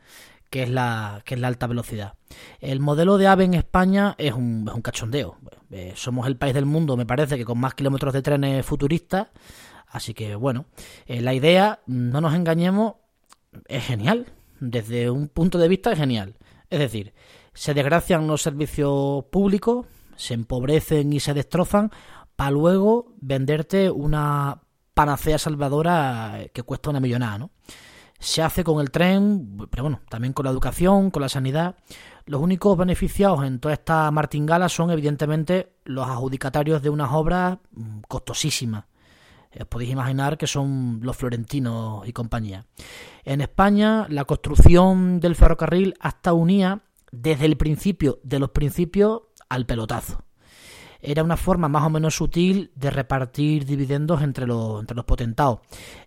que 0.49 0.63
es 0.63 0.69
la, 0.69 1.21
que 1.25 1.33
es 1.35 1.41
la 1.41 1.47
alta 1.47 1.67
velocidad. 1.67 2.13
El 2.59 2.79
modelo 2.79 3.17
de 3.17 3.27
AVE 3.27 3.45
en 3.45 3.53
España 3.55 4.15
es 4.17 4.33
un, 4.33 4.65
es 4.67 4.73
un 4.73 4.81
cachondeo. 4.81 5.37
Eh, 5.71 5.93
somos 5.95 6.27
el 6.27 6.37
país 6.37 6.53
del 6.53 6.65
mundo, 6.65 6.95
me 6.95 7.05
parece, 7.05 7.37
que 7.37 7.43
con 7.43 7.59
más 7.59 7.73
kilómetros 7.73 8.13
de 8.13 8.21
trenes 8.21 8.65
futuristas. 8.65 9.27
Así 9.87 10.13
que, 10.13 10.35
bueno, 10.35 10.65
la 11.07 11.33
idea, 11.33 11.79
no 11.87 12.21
nos 12.21 12.33
engañemos, 12.33 12.95
es 13.67 13.85
genial. 13.85 14.27
Desde 14.59 15.09
un 15.09 15.27
punto 15.27 15.57
de 15.57 15.67
vista 15.67 15.95
genial. 15.95 16.37
Es 16.69 16.79
decir, 16.79 17.13
se 17.53 17.73
desgracian 17.73 18.27
los 18.27 18.41
servicios 18.41 19.25
públicos, 19.25 19.85
se 20.15 20.33
empobrecen 20.33 21.13
y 21.13 21.19
se 21.19 21.33
destrozan 21.33 21.91
para 22.35 22.51
luego 22.51 23.13
venderte 23.21 23.89
una 23.89 24.61
panacea 24.93 25.37
salvadora 25.37 26.39
que 26.53 26.63
cuesta 26.63 26.89
una 26.89 26.99
millonada, 26.99 27.37
¿no? 27.37 27.51
Se 28.17 28.41
hace 28.41 28.63
con 28.63 28.79
el 28.79 28.91
tren, 28.91 29.57
pero 29.69 29.83
bueno, 29.83 30.01
también 30.09 30.33
con 30.33 30.45
la 30.45 30.51
educación, 30.51 31.11
con 31.11 31.21
la 31.21 31.29
sanidad. 31.29 31.75
Los 32.25 32.41
únicos 32.41 32.77
beneficiados 32.77 33.43
en 33.43 33.59
toda 33.59 33.73
esta 33.73 34.09
martingala 34.09 34.69
son 34.69 34.89
evidentemente 34.89 35.73
los 35.83 36.07
adjudicatarios 36.07 36.81
de 36.81 36.89
unas 36.89 37.11
obras 37.11 37.57
mm, 37.71 37.99
costosísimas. 38.07 38.85
Eh, 39.55 39.63
Os 39.63 39.67
podéis 39.67 39.91
imaginar 39.91 40.37
que 40.37 40.45
son 40.47 40.99
los 41.01 41.15
florentinos 41.17 42.07
y 42.07 42.13
compañía. 42.13 42.65
En 43.23 43.41
España, 43.41 44.05
la 44.09 44.25
construcción 44.25 45.19
del 45.19 45.35
ferrocarril 45.35 45.95
hasta 45.99 46.33
unía 46.33 46.81
desde 47.11 47.45
el 47.45 47.57
principio 47.57 48.19
de 48.23 48.39
los 48.39 48.49
principios 48.51 49.21
al 49.49 49.65
pelotazo. 49.65 50.23
Era 51.01 51.23
una 51.23 51.37
forma 51.37 51.67
más 51.69 51.83
o 51.83 51.89
menos 51.89 52.15
sutil 52.15 52.71
de 52.75 52.89
repartir 52.89 53.65
dividendos 53.65 54.21
entre 54.23 54.47
los, 54.47 54.79
entre 54.81 54.95
los 54.95 55.05
potentados. 55.05 55.59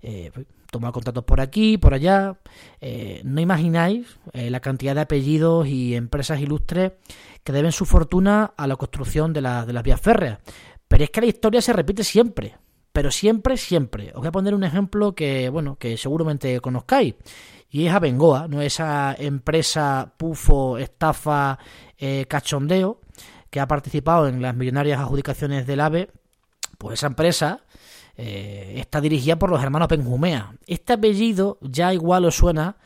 Eh, 0.03 0.31
tomar 0.73 0.93
contratos 0.93 1.25
por 1.25 1.41
aquí, 1.41 1.79
por 1.79 1.95
allá. 1.95 2.39
Eh, 2.81 3.23
no 3.25 3.41
imagináis 3.41 4.19
eh, 4.33 4.51
la 4.51 4.59
cantidad 4.61 4.95
de 4.97 5.03
apellidos 5.03 5.67
y 5.69 5.95
empresas 5.95 6.41
ilustres 6.41 6.93
que 7.45 7.53
deben 7.53 7.71
su 7.73 7.87
fortuna 7.87 8.53
a 8.57 8.67
la 8.67 8.75
construcción 8.77 9.33
de, 9.33 9.41
la- 9.41 9.65
de 9.65 9.73
las 9.73 9.83
vías 9.85 10.01
férreas. 10.01 10.41
Pero 10.89 11.05
es 11.05 11.11
que 11.11 11.21
la 11.21 11.27
historia 11.29 11.63
se 11.63 11.73
repite 11.73 12.03
siempre. 12.03 12.57
Pero 12.93 13.11
siempre, 13.11 13.57
siempre. 13.57 14.13
Os 14.15 14.21
voy 14.21 14.29
a 14.29 14.33
poner 14.33 14.55
un 14.55 14.65
ejemplo 14.65 15.15
que, 15.15 15.49
bueno, 15.49 15.77
que 15.77 15.97
seguramente 15.97 16.61
conozcáis. 16.61 17.15
Y 17.71 17.87
es 17.87 17.93
Abengoa, 17.93 18.49
¿no? 18.49 18.63
Esa 18.63 19.15
empresa 19.19 20.15
pufo, 20.17 20.79
estafa, 20.79 21.59
eh, 21.99 22.25
cachondeo, 22.29 23.01
que 23.51 23.61
ha 23.61 23.69
participado 23.69 24.29
en 24.29 24.41
las 24.41 24.57
millonarias 24.57 25.01
adjudicaciones 25.01 25.67
del 25.67 25.81
AVE. 25.81 26.11
Pues 26.79 26.99
esa 26.99 27.09
empresa 27.09 27.61
eh, 28.17 28.75
está 28.77 29.01
dirigida 29.01 29.39
por 29.39 29.51
los 29.51 29.63
hermanos 29.63 29.89
Benjumea. 29.89 30.55
Este 30.67 30.95
apellido 30.95 31.59
ya 31.61 31.93
igual 31.93 32.25
os 32.25 32.37
suena 32.37 32.77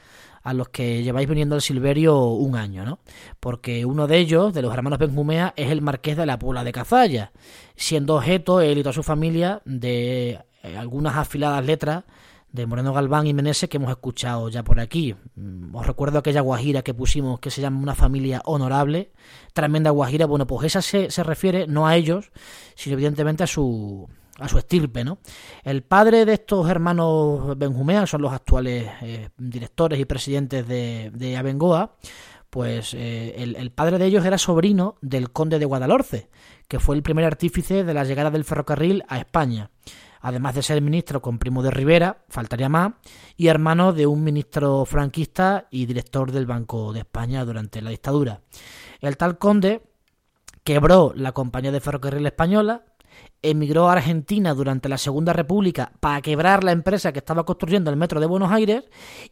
a 0.43 0.53
los 0.55 0.69
que 0.69 1.03
lleváis 1.03 1.29
viniendo 1.29 1.55
al 1.55 1.63
Silverio 1.63 2.25
un 2.25 2.57
año, 2.57 2.85
¿no? 2.85 2.99
Porque 3.41 3.85
uno 3.85 4.07
de 4.07 4.19
ellos, 4.19 4.53
de 4.53 4.63
los 4.63 4.75
hermanos 4.75 4.99
Benjumea, 4.99 5.55
es 5.57 5.71
el 5.71 5.83
marqués 5.83 6.17
de 6.17 6.27
la 6.27 6.39
Puebla 6.39 6.65
de 6.65 6.73
Cazalla, 6.73 7.33
siendo 7.77 8.17
objeto 8.17 8.61
él 8.61 8.79
y 8.79 8.83
toda 8.83 8.93
su 8.93 9.03
familia 9.03 9.63
de 9.65 10.41
eh, 10.63 10.77
algunas 10.77 11.17
afiladas 11.17 11.65
letras 11.65 12.05
de 12.51 12.67
Moreno 12.67 12.93
Galván 12.93 13.27
y 13.27 13.33
Meneses 13.33 13.69
que 13.69 13.79
hemos 13.79 13.91
escuchado 13.91 14.49
ya 14.51 14.63
por 14.63 14.79
aquí. 14.79 15.15
Mm, 15.37 15.75
Os 15.75 15.87
recuerdo 15.87 16.19
aquella 16.19 16.43
guajira 16.43 16.83
que 16.83 16.93
pusimos 16.93 17.41
que 17.41 17.51
se 17.51 17.63
llama 17.63 17.81
Una 17.81 17.95
familia 17.95 18.43
honorable, 18.45 19.13
tremenda 19.55 19.91
guajira. 19.91 20.27
Bueno, 20.27 20.47
pues 20.47 20.67
esa 20.67 20.83
se, 20.83 21.11
se 21.11 21.23
refiere 21.25 21.67
no 21.67 21.87
a 21.87 21.97
ellos, 21.97 22.31
sino 22.75 22.95
evidentemente 22.95 23.43
a 23.45 23.47
su, 23.47 24.09
a 24.43 24.49
su 24.49 24.59
estirpe, 24.59 25.05
¿no? 25.05 25.19
El 25.63 25.83
padre 25.83 26.25
de 26.25 26.35
estos 26.35 26.69
hermanos 26.69 27.57
Benjumea 27.57 28.07
son 28.07 28.23
los 28.23 28.33
actuales 28.33 28.91
eh, 29.03 29.29
directores 29.39 30.01
y 30.01 30.05
presidentes 30.05 30.67
de, 30.67 31.11
de 31.15 31.37
Abengoa. 31.37 31.97
Pues 32.51 32.93
eh, 32.93 33.35
el, 33.39 33.71
padre 33.71 33.97
de 33.97 34.05
ellos 34.05 34.27
era 34.27 34.37
sobrino 34.37 34.97
del 35.01 35.31
conde 35.31 35.59
de 35.59 35.65
Guadalhorce, 35.65 36.29
que 36.69 36.81
fue 36.81 36.95
el 36.97 37.03
primer 37.03 37.25
artífice 37.25 37.83
de 37.83 37.95
la 37.95 38.05
llegada 38.05 38.31
del 38.31 38.45
ferrocarril 38.45 39.05
a 39.09 39.17
España. 39.17 39.71
Además 40.21 40.55
de 40.55 40.63
ser 40.63 40.83
ministro 40.83 41.23
con 41.23 41.39
Primo 41.39 41.63
de 41.63 41.71
Rivera, 41.71 42.25
faltaría 42.29 42.69
más, 42.69 42.93
y 43.39 43.47
hermano 43.47 43.95
de 43.95 44.07
un 44.07 44.23
ministro 44.23 44.85
franquista 44.85 45.67
y 45.71 45.87
director 45.87 46.31
del 46.31 46.45
Banco 46.45 46.93
de 46.93 47.01
España 47.01 47.43
durante 47.47 47.81
la 47.81 47.89
dictadura. 47.89 48.43
El 49.01 49.17
tal 49.17 49.39
conde 49.39 49.81
quebró 50.63 51.13
la 51.17 51.33
compañía 51.33 51.73
de 51.73 51.81
ferrocarril 51.81 52.27
española, 52.27 52.85
emigró 53.43 53.89
a 53.89 53.95
Argentina 53.95 54.55
durante 54.55 54.89
la 54.89 54.99
Segunda 54.99 55.33
República 55.33 55.93
para 56.01 56.23
quebrar 56.23 56.63
la 56.63 56.73
empresa 56.73 57.13
que 57.13 57.19
estaba 57.19 57.45
construyendo 57.45 57.91
el 57.91 57.97
metro 57.97 58.21
de 58.21 58.27
Buenos 58.27 58.53
Aires 58.53 58.85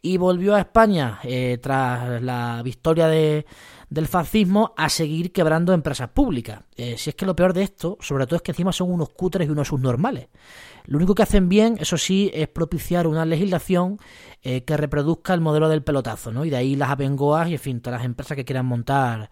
y 0.02 0.16
volvió 0.16 0.56
a 0.56 0.60
España 0.60 1.20
eh, 1.22 1.58
tras 1.62 2.20
la 2.20 2.60
victoria 2.64 3.06
de, 3.06 3.46
del 3.88 4.08
fascismo 4.08 4.74
a 4.76 4.88
seguir 4.88 5.32
quebrando 5.32 5.72
empresas 5.72 6.08
públicas. 6.08 6.62
Eh, 6.76 6.96
si 6.98 7.10
es 7.10 7.16
que 7.16 7.26
lo 7.26 7.36
peor 7.36 7.52
de 7.52 7.62
esto, 7.62 7.98
sobre 8.00 8.26
todo 8.26 8.36
es 8.36 8.42
que 8.42 8.50
encima 8.50 8.72
son 8.72 8.90
unos 8.90 9.10
cutres 9.10 9.46
y 9.46 9.50
unos 9.50 9.68
subnormales. 9.68 10.28
Lo 10.86 10.96
único 10.96 11.14
que 11.14 11.22
hacen 11.22 11.48
bien, 11.48 11.76
eso 11.78 11.96
sí, 11.96 12.30
es 12.34 12.48
propiciar 12.48 13.06
una 13.06 13.24
legislación 13.24 13.98
eh, 14.42 14.64
que 14.64 14.76
reproduzca 14.76 15.34
el 15.34 15.40
modelo 15.40 15.68
del 15.68 15.84
pelotazo, 15.84 16.32
¿no? 16.32 16.44
Y 16.44 16.50
de 16.50 16.56
ahí 16.56 16.74
las 16.74 16.90
abengoas 16.90 17.48
y, 17.48 17.52
en 17.52 17.58
fin, 17.60 17.80
todas 17.80 18.00
las 18.00 18.06
empresas 18.06 18.36
que 18.36 18.44
quieran 18.44 18.66
montar 18.66 19.30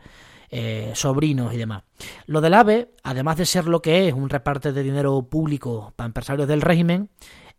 eh, 0.51 0.93
sobrinos 0.95 1.53
y 1.53 1.57
demás. 1.57 1.85
Lo 2.27 2.41
del 2.41 2.55
AVE, 2.55 2.91
además 3.03 3.37
de 3.37 3.47
ser 3.47 3.67
lo 3.67 3.83
que 3.83 4.09
es 4.09 4.15
un 4.15 4.31
reparte 4.31 4.73
de 4.73 4.83
dinero 4.83 5.23
público 5.29 5.93
para 5.97 6.07
empresarios 6.07 6.49
del 6.49 6.63
régimen, 6.63 7.11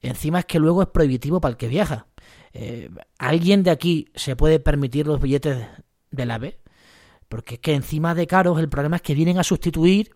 encima 0.02 0.40
es 0.40 0.46
que 0.46 0.60
luego 0.60 0.82
es 0.82 0.88
prohibitivo 0.88 1.40
para 1.40 1.52
el 1.52 1.58
que 1.58 1.68
viaja. 1.68 2.08
Eh, 2.54 2.90
¿Alguien 3.18 3.64
de 3.64 3.72
aquí 3.72 4.08
se 4.16 4.36
puede 4.36 4.60
permitir 4.60 5.08
los 5.08 5.22
billetes 5.22 5.68
del 6.12 6.32
AVE? 6.32 6.60
Porque 7.28 7.56
es 7.56 7.60
que 7.60 7.74
encima 7.74 8.16
de 8.16 8.28
caros 8.28 8.60
el 8.60 8.70
problema 8.70 8.96
es 8.96 9.02
que 9.02 9.14
vienen 9.14 9.38
a 9.38 9.44
sustituir 9.44 10.16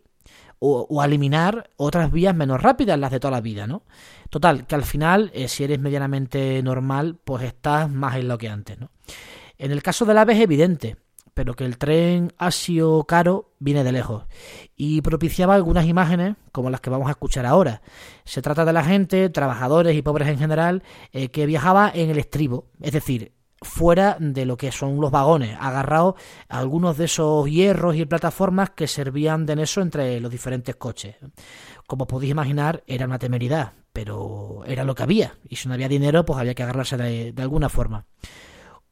o, 0.58 0.88
o 0.90 1.02
a 1.02 1.06
eliminar 1.06 1.70
otras 1.78 2.12
vías 2.12 2.36
menos 2.36 2.62
rápidas, 2.62 2.98
las 2.98 3.12
de 3.12 3.20
toda 3.20 3.32
la 3.32 3.42
vida, 3.42 3.68
¿no? 3.68 3.84
Total, 4.30 4.66
que 4.66 4.74
al 4.74 4.84
final, 4.84 5.30
eh, 5.36 5.48
si 5.48 5.64
eres 5.64 5.80
medianamente 5.80 6.64
normal, 6.64 7.20
pues 7.24 7.44
estás 7.44 7.88
más 7.92 8.16
en 8.16 8.28
lo 8.28 8.38
que 8.40 8.50
antes, 8.50 8.80
¿no? 8.80 8.90
En 9.60 9.72
el 9.72 9.84
caso 9.84 10.06
del 10.06 10.18
AVE 10.18 10.34
es 10.34 10.40
evidente, 10.40 10.98
pero 11.34 11.56
que 11.56 11.66
el 11.66 11.78
tren 11.78 12.34
ha 12.38 12.52
sido 12.52 13.04
caro 13.06 13.52
viene 13.60 13.84
de 13.84 13.92
lejos 13.92 14.26
y 14.76 15.02
propiciaba 15.02 15.56
algunas 15.56 15.86
imágenes 15.86 16.36
como 16.52 16.70
las 16.70 16.82
que 16.82 16.90
vamos 16.90 17.08
a 17.08 17.12
escuchar 17.12 17.46
ahora. 17.46 17.82
Se 18.26 18.42
trata 18.42 18.66
de 18.66 18.74
la 18.74 18.84
gente, 18.84 19.30
trabajadores 19.30 19.96
y 19.96 20.02
pobres 20.02 20.28
en 20.30 20.38
general, 20.38 20.84
eh, 21.12 21.30
que 21.30 21.46
viajaba 21.46 21.92
en 21.94 22.10
el 22.10 22.20
estribo, 22.20 22.68
es 22.82 22.92
decir, 22.92 23.34
fuera 23.62 24.18
de 24.20 24.46
lo 24.46 24.58
que 24.58 24.72
son 24.72 25.00
los 25.00 25.10
vagones, 25.12 25.58
agarrados 25.60 26.16
a 26.50 26.60
algunos 26.60 26.98
de 26.98 27.06
esos 27.06 27.50
hierros 27.50 27.96
y 27.96 28.06
plataformas 28.06 28.72
que 28.72 28.88
servían 28.88 29.46
de 29.46 29.56
nexo 29.56 29.82
entre 29.82 30.20
los 30.20 30.32
diferentes 30.32 30.76
coches. 30.76 31.16
Como 31.88 32.06
podéis 32.06 32.32
imaginar, 32.32 32.84
era 32.88 33.06
una 33.06 33.20
temeridad, 33.20 33.74
pero 33.94 34.64
era 34.66 34.84
lo 34.84 34.96
que 34.96 35.04
había, 35.04 35.36
y 35.48 35.56
si 35.56 35.68
no 35.68 35.74
había 35.74 35.88
dinero, 35.88 36.26
pues 36.26 36.40
había 36.40 36.56
que 36.56 36.64
agarrarse 36.64 36.98
de 36.98 37.42
alguna 37.42 37.70
forma. 37.70 38.06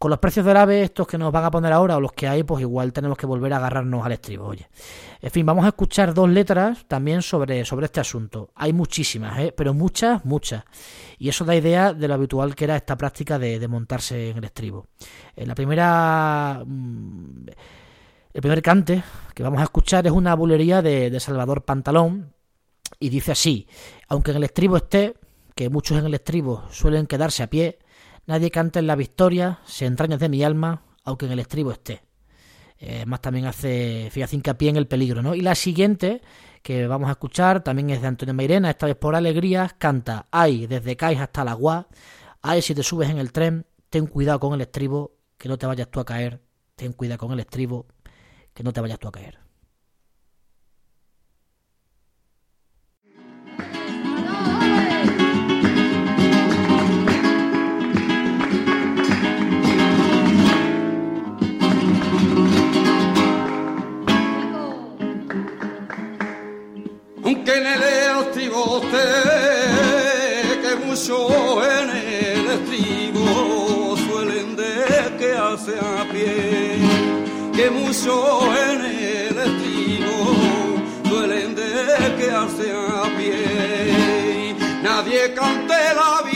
Con 0.02 0.10
los 0.10 0.18
precios 0.18 0.43
del 0.47 0.58
AVE, 0.58 0.82
estos 0.82 1.06
que 1.06 1.16
nos 1.16 1.32
van 1.32 1.45
a 1.45 1.52
poner 1.52 1.72
ahora 1.72 1.95
o 1.95 1.99
los 2.02 2.14
que 2.14 2.28
hay, 2.28 2.41
pues 2.41 2.62
igual 2.62 2.91
tenemos 2.91 3.16
que 3.16 3.28
volver 3.28 3.54
a 3.54 3.58
agarrarnos 3.58 4.04
al 4.04 4.14
estribo, 4.14 4.47
oye. 4.47 4.68
En 5.22 5.30
fin, 5.30 5.45
vamos 5.45 5.64
a 5.64 5.68
escuchar 5.68 6.12
dos 6.16 6.28
letras 6.28 6.86
también 6.88 7.22
sobre, 7.22 7.64
sobre 7.66 7.86
este 7.86 7.99
asunto. 7.99 8.49
Hay 8.56 8.74
muchísimas, 8.74 9.38
¿eh? 9.38 9.54
pero 9.56 9.76
muchas, 9.76 10.26
muchas. 10.26 10.64
Y 11.20 11.30
eso 11.30 11.45
da 11.45 11.56
idea 11.56 11.93
de 11.93 12.08
lo 12.08 12.16
habitual 12.16 12.56
que 12.56 12.64
era 12.64 12.78
esta 12.78 12.97
práctica 12.97 13.38
de, 13.38 13.60
de 13.60 13.68
montarse 13.68 14.32
en 14.32 14.38
el 14.39 14.45
estribo. 14.45 14.88
En 15.36 15.47
la 15.47 15.54
primera... 15.54 16.64
mm, 16.66 17.45
El 18.34 18.41
primer 18.41 18.64
cante 18.64 19.04
que 19.36 19.43
vamos 19.43 19.60
a 19.60 19.66
escuchar 19.66 20.08
es 20.08 20.14
una 20.14 20.34
bulería 20.34 20.82
de, 20.82 21.12
de 21.12 21.20
Salvador 21.20 21.64
Pantalón 21.64 22.34
y 22.99 23.10
dice 23.10 23.34
así, 23.34 23.68
aunque 24.08 24.32
en 24.32 24.38
el 24.38 24.45
estribo 24.45 24.78
esté, 24.78 25.14
que 25.54 25.70
muchos 25.70 25.99
en 25.99 26.08
el 26.08 26.14
estribo 26.16 26.64
suelen 26.72 27.06
quedarse 27.06 27.43
a 27.43 27.52
pie, 27.52 27.78
nadie 28.26 28.51
canta 28.51 28.80
en 28.80 28.88
la 28.88 28.95
victoria, 28.95 29.59
se 29.65 29.86
entrañas 29.86 30.19
de 30.19 30.30
mi 30.30 30.43
alma, 30.43 30.84
aunque 31.03 31.26
en 31.26 31.32
el 31.32 31.39
estribo 31.39 31.72
esté. 31.72 32.03
Eh, 32.78 33.05
más 33.05 33.22
también 33.22 33.45
hace, 33.45 34.09
fíjate, 34.11 34.36
hincapié 34.36 34.69
en 34.69 34.78
el 34.78 34.88
peligro, 34.88 35.22
¿no? 35.22 35.36
Y 35.36 35.41
la 35.41 35.53
siguiente 35.53 36.22
que 36.63 36.88
vamos 36.88 37.09
a 37.09 37.11
escuchar 37.11 37.63
también 37.63 37.89
es 37.89 38.01
de 38.01 38.07
Antonio 38.07 38.34
Mairena, 38.34 38.69
esta 38.69 38.86
vez 38.86 38.95
por 38.95 39.15
alegrías, 39.15 39.74
canta 39.74 40.28
Ay, 40.32 40.67
desde 40.67 40.95
Cais 40.95 41.19
hasta 41.19 41.43
la 41.43 41.53
Guá, 41.53 41.88
ay, 42.41 42.61
si 42.61 42.74
te 42.76 42.84
subes 42.84 43.09
en 43.09 43.17
el 43.17 43.32
tren, 43.32 43.65
ten 43.89 44.07
cuidado 44.07 44.39
con 44.39 44.53
el 44.53 44.61
estribo, 44.61 45.17
que 45.38 45.49
no 45.49 45.57
te 45.57 45.65
vayas 45.65 45.89
tú 45.89 45.99
a 45.99 46.05
caer, 46.05 46.41
ten 46.76 46.93
cuidado 46.93 47.19
con 47.19 47.32
el 47.34 47.39
estribo, 47.39 47.88
que 48.53 48.63
no 48.63 48.74
te 48.74 48.82
vayas 48.82 48.99
tú 48.99 49.07
a 49.07 49.11
caer. 49.11 49.41
Mucho 71.12 71.64
en 71.64 71.89
el 71.89 72.49
estribo 72.51 73.95
suelen 73.97 74.55
de 74.55 75.18
quedarse 75.18 75.78
a 75.78 76.03
pie, 76.12 76.80
que 77.53 77.70
mucho 77.70 78.41
en 78.55 78.86
el 78.86 79.38
estribo 79.38 80.36
suelen 81.09 81.55
de 81.55 82.16
quedarse 82.18 82.72
a 82.72 83.03
pie. 83.18 84.55
Nadie 84.84 85.34
cante 85.34 85.74
la 85.74 86.22
victoria, 86.24 86.31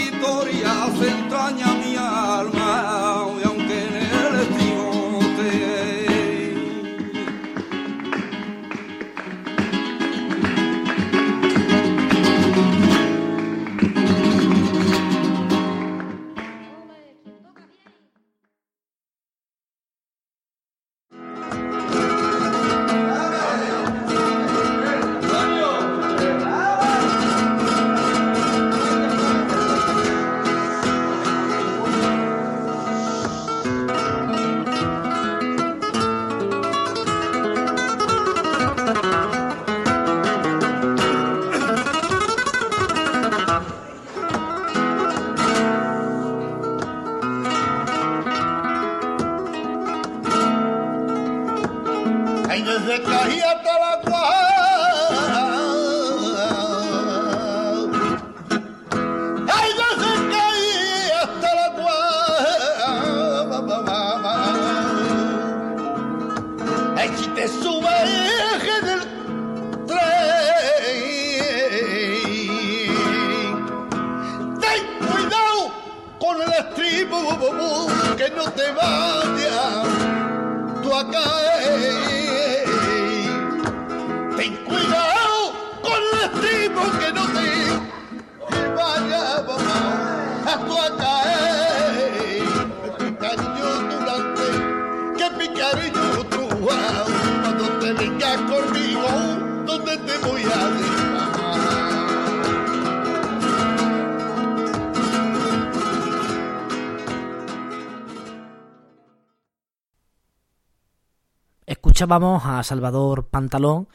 Escuchábamos 112.05 112.45
a 112.45 112.61
Salvador 112.61 113.29
Pantalón 113.29 113.87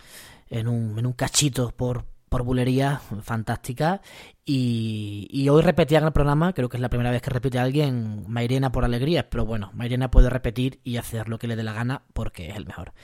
en 0.49 0.67
un, 0.67 0.99
en 0.99 1.07
un 1.07 1.13
cachito 1.13 1.71
por, 1.71 2.07
por 2.29 2.43
bulería 2.43 3.01
fantástica 3.23 4.01
y, 4.45 5.29
y 5.31 5.49
hoy 5.49 5.63
repetía 5.63 5.99
en 5.99 6.07
el 6.07 6.13
programa, 6.13 6.53
creo 6.53 6.69
que 6.69 6.77
es 6.77 6.81
la 6.81 6.89
primera 6.89 7.13
vez 7.13 7.23
que 7.23 7.31
repite 7.31 7.61
alguien 7.61 8.25
Mairena 8.27 8.73
por 8.73 8.85
alegrías, 8.85 9.27
pero 9.31 9.47
bueno, 9.47 9.71
Mairena 9.75 10.11
puede 10.11 10.29
repetir 10.29 10.81
y 10.83 10.97
hacer 10.97 11.29
lo 11.29 11.39
que 11.39 11.47
le 11.47 11.55
dé 11.55 11.63
la 11.63 11.73
gana 11.73 12.03
porque 12.13 12.51
es 12.51 12.57
el 12.57 12.67
mejor. 12.67 12.95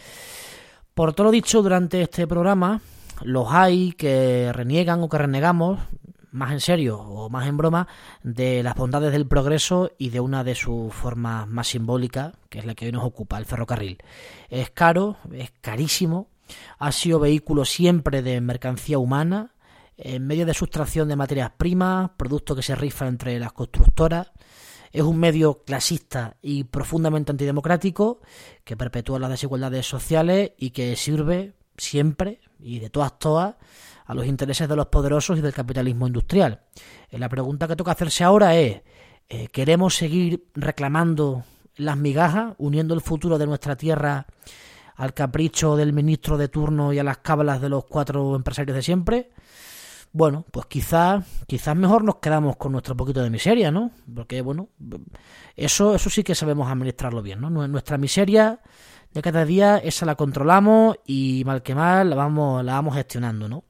Por 0.92 1.12
todo 1.12 1.26
lo 1.26 1.30
dicho 1.30 1.62
durante 1.62 2.02
este 2.02 2.26
programa, 2.26 2.80
los 3.22 3.46
hay 3.52 3.92
que 3.92 4.50
reniegan 4.52 5.04
o 5.04 5.08
que 5.08 5.18
renegamos, 5.18 5.78
más 6.36 6.52
en 6.52 6.60
serio 6.60 6.98
o 7.00 7.28
más 7.30 7.48
en 7.48 7.56
broma, 7.56 7.88
de 8.22 8.62
las 8.62 8.76
bondades 8.76 9.10
del 9.10 9.26
progreso 9.26 9.90
y 9.98 10.10
de 10.10 10.20
una 10.20 10.44
de 10.44 10.54
sus 10.54 10.92
formas 10.92 11.48
más 11.48 11.68
simbólicas, 11.68 12.34
que 12.48 12.58
es 12.58 12.66
la 12.66 12.74
que 12.74 12.86
hoy 12.86 12.92
nos 12.92 13.04
ocupa, 13.04 13.38
el 13.38 13.46
ferrocarril. 13.46 13.98
Es 14.48 14.70
caro, 14.70 15.16
es 15.32 15.52
carísimo, 15.60 16.28
ha 16.78 16.92
sido 16.92 17.18
vehículo 17.18 17.64
siempre 17.64 18.22
de 18.22 18.40
mercancía 18.40 18.98
humana, 18.98 19.54
en 19.96 20.26
medio 20.26 20.44
de 20.44 20.52
sustracción 20.52 21.08
de 21.08 21.16
materias 21.16 21.52
primas, 21.56 22.10
producto 22.16 22.54
que 22.54 22.62
se 22.62 22.76
rifa 22.76 23.08
entre 23.08 23.38
las 23.40 23.52
constructoras. 23.52 24.30
Es 24.92 25.02
un 25.02 25.18
medio 25.18 25.62
clasista 25.64 26.36
y 26.42 26.64
profundamente 26.64 27.32
antidemocrático 27.32 28.20
que 28.62 28.76
perpetúa 28.76 29.18
las 29.18 29.30
desigualdades 29.30 29.86
sociales 29.86 30.52
y 30.58 30.70
que 30.70 30.96
sirve 30.96 31.54
siempre 31.78 32.40
y 32.58 32.78
de 32.78 32.90
todas 32.90 33.18
todas 33.18 33.56
a 34.06 34.14
los 34.14 34.26
intereses 34.26 34.68
de 34.68 34.76
los 34.76 34.86
poderosos 34.86 35.38
y 35.38 35.42
del 35.42 35.52
capitalismo 35.52 36.06
industrial. 36.06 36.62
Eh, 37.10 37.18
la 37.18 37.28
pregunta 37.28 37.68
que 37.68 37.76
toca 37.76 37.92
hacerse 37.92 38.24
ahora 38.24 38.56
es, 38.56 38.82
eh, 39.28 39.48
¿queremos 39.48 39.96
seguir 39.96 40.46
reclamando 40.54 41.44
las 41.76 41.96
migajas, 41.96 42.54
uniendo 42.58 42.94
el 42.94 43.00
futuro 43.00 43.36
de 43.38 43.46
nuestra 43.46 43.76
tierra 43.76 44.26
al 44.94 45.12
capricho 45.12 45.76
del 45.76 45.92
ministro 45.92 46.38
de 46.38 46.48
turno 46.48 46.92
y 46.92 46.98
a 46.98 47.04
las 47.04 47.18
cábalas 47.18 47.60
de 47.60 47.68
los 47.68 47.84
cuatro 47.84 48.34
empresarios 48.36 48.76
de 48.76 48.82
siempre? 48.82 49.30
Bueno, 50.12 50.46
pues 50.50 50.64
quizás 50.66 51.26
quizás 51.46 51.76
mejor 51.76 52.02
nos 52.02 52.16
quedamos 52.16 52.56
con 52.56 52.72
nuestro 52.72 52.96
poquito 52.96 53.22
de 53.22 53.28
miseria, 53.28 53.70
¿no? 53.70 53.90
Porque 54.14 54.40
bueno, 54.40 54.70
eso 55.56 55.94
eso 55.94 56.08
sí 56.08 56.22
que 56.22 56.34
sabemos 56.34 56.70
administrarlo 56.70 57.20
bien, 57.20 57.40
¿no? 57.40 57.50
Nuestra 57.50 57.98
miseria 57.98 58.60
de 59.12 59.20
cada 59.20 59.44
día 59.44 59.76
esa 59.76 60.06
la 60.06 60.14
controlamos 60.14 60.96
y 61.04 61.42
mal 61.44 61.62
que 61.62 61.74
mal 61.74 62.08
la 62.08 62.16
vamos 62.16 62.64
la 62.64 62.74
vamos 62.74 62.94
gestionando, 62.94 63.46
¿no? 63.46 63.64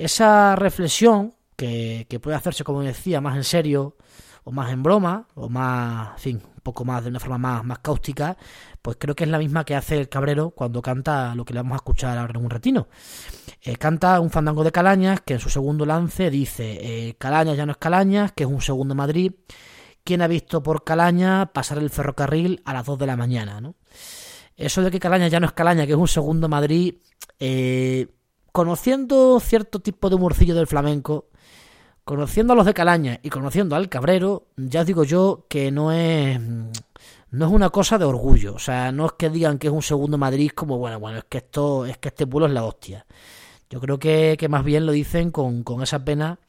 Esa 0.00 0.56
reflexión 0.56 1.34
que, 1.56 2.06
puede 2.22 2.34
hacerse, 2.34 2.64
como 2.64 2.80
decía, 2.80 3.20
más 3.20 3.36
en 3.36 3.44
serio 3.44 3.98
o 4.44 4.50
más 4.50 4.72
en 4.72 4.82
broma 4.82 5.28
o 5.34 5.50
más, 5.50 6.12
en 6.12 6.18
fin, 6.18 6.42
un 6.42 6.60
poco 6.62 6.86
más 6.86 7.04
de 7.04 7.10
una 7.10 7.20
forma 7.20 7.36
más, 7.36 7.64
más 7.64 7.80
cáustica, 7.80 8.34
pues 8.80 8.96
creo 8.98 9.14
que 9.14 9.24
es 9.24 9.30
la 9.30 9.36
misma 9.36 9.62
que 9.66 9.74
hace 9.74 9.98
el 9.98 10.08
cabrero 10.08 10.52
cuando 10.52 10.80
canta 10.80 11.34
lo 11.34 11.44
que 11.44 11.52
le 11.52 11.60
vamos 11.60 11.74
a 11.74 11.76
escuchar 11.76 12.16
ahora 12.16 12.32
en 12.34 12.42
un 12.42 12.48
retino. 12.48 12.88
Eh, 13.60 13.76
canta 13.76 14.20
un 14.20 14.30
fandango 14.30 14.64
de 14.64 14.72
Calañas 14.72 15.20
que 15.20 15.34
en 15.34 15.40
su 15.40 15.50
segundo 15.50 15.84
lance 15.84 16.30
dice 16.30 16.78
eh, 16.80 17.16
Calañas 17.18 17.58
ya 17.58 17.66
no 17.66 17.72
es 17.72 17.78
Calañas, 17.78 18.32
que 18.32 18.44
es 18.44 18.50
un 18.50 18.62
segundo 18.62 18.94
Madrid. 18.94 19.32
¿Quién 20.02 20.22
ha 20.22 20.28
visto 20.28 20.62
por 20.62 20.82
Calaña 20.82 21.52
pasar 21.52 21.76
el 21.76 21.90
ferrocarril 21.90 22.62
a 22.64 22.72
las 22.72 22.86
2 22.86 23.00
de 23.00 23.06
la 23.06 23.18
mañana? 23.18 23.60
¿no? 23.60 23.74
Eso 24.56 24.80
de 24.80 24.90
que 24.90 24.98
Calañas 24.98 25.30
ya 25.30 25.40
no 25.40 25.46
es 25.46 25.52
Calaña, 25.52 25.84
que 25.84 25.92
es 25.92 25.98
un 25.98 26.08
segundo 26.08 26.48
Madrid, 26.48 26.94
eh, 27.38 28.08
conociendo 28.52 29.38
cierto 29.40 29.80
tipo 29.80 30.08
de 30.08 30.16
humorcillo 30.16 30.54
del 30.54 30.66
flamenco, 30.66 31.26
conociendo 32.04 32.52
a 32.52 32.56
los 32.56 32.66
de 32.66 32.74
Calaña 32.74 33.20
y 33.22 33.30
conociendo 33.30 33.76
al 33.76 33.88
Cabrero, 33.88 34.46
ya 34.56 34.80
os 34.80 34.86
digo 34.86 35.04
yo 35.04 35.46
que 35.48 35.70
no 35.70 35.92
es 35.92 36.40
no 37.32 37.46
es 37.46 37.52
una 37.52 37.70
cosa 37.70 37.96
de 37.96 38.04
orgullo, 38.04 38.54
o 38.54 38.58
sea, 38.58 38.90
no 38.90 39.06
es 39.06 39.12
que 39.12 39.30
digan 39.30 39.58
que 39.58 39.68
es 39.68 39.72
un 39.72 39.82
segundo 39.82 40.18
Madrid 40.18 40.50
como 40.52 40.78
bueno, 40.78 40.98
bueno, 40.98 41.18
es 41.18 41.24
que 41.24 41.38
esto 41.38 41.86
es 41.86 41.96
que 41.98 42.08
este 42.08 42.26
pueblo 42.26 42.46
es 42.48 42.52
la 42.52 42.64
hostia. 42.64 43.06
Yo 43.70 43.80
creo 43.80 43.98
que, 44.00 44.36
que 44.38 44.48
más 44.48 44.64
bien 44.64 44.84
lo 44.84 44.92
dicen 44.92 45.30
con, 45.30 45.62
con 45.62 45.82
esa 45.82 46.04
pena 46.04 46.40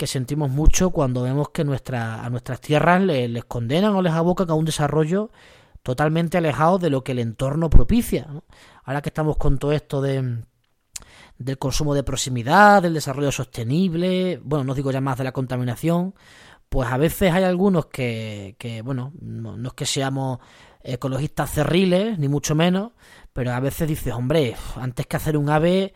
que 0.00 0.06
sentimos 0.06 0.48
mucho 0.50 0.92
cuando 0.92 1.20
vemos 1.24 1.50
que 1.50 1.62
nuestra, 1.62 2.24
a 2.24 2.30
nuestras 2.30 2.58
tierras 2.62 3.02
les, 3.02 3.44
condenan 3.44 3.94
o 3.94 4.00
les 4.00 4.14
abocan 4.14 4.48
a 4.48 4.54
un 4.54 4.64
desarrollo 4.64 5.30
totalmente 5.82 6.38
alejados 6.38 6.80
de 6.80 6.88
lo 6.88 7.04
que 7.04 7.12
el 7.12 7.18
entorno 7.18 7.68
propicia. 7.68 8.26
Ahora 8.82 9.02
que 9.02 9.10
estamos 9.10 9.36
con 9.36 9.58
todo 9.58 9.72
esto 9.72 10.00
de 10.00 10.38
del 11.40 11.56
consumo 11.56 11.94
de 11.94 12.02
proximidad, 12.02 12.82
del 12.82 12.92
desarrollo 12.92 13.32
sostenible, 13.32 14.38
bueno, 14.44 14.62
no 14.62 14.74
digo 14.74 14.92
ya 14.92 15.00
más 15.00 15.16
de 15.16 15.24
la 15.24 15.32
contaminación, 15.32 16.14
pues 16.68 16.90
a 16.90 16.98
veces 16.98 17.32
hay 17.32 17.44
algunos 17.44 17.86
que, 17.86 18.56
que 18.58 18.82
bueno, 18.82 19.12
no, 19.22 19.56
no 19.56 19.68
es 19.68 19.74
que 19.74 19.86
seamos 19.86 20.38
ecologistas 20.82 21.50
cerriles, 21.50 22.18
ni 22.18 22.28
mucho 22.28 22.54
menos, 22.54 22.92
pero 23.32 23.52
a 23.52 23.60
veces 23.60 23.88
dices, 23.88 24.12
hombre, 24.12 24.54
antes 24.76 25.06
que 25.06 25.16
hacer 25.16 25.38
un 25.38 25.48
ave, 25.48 25.94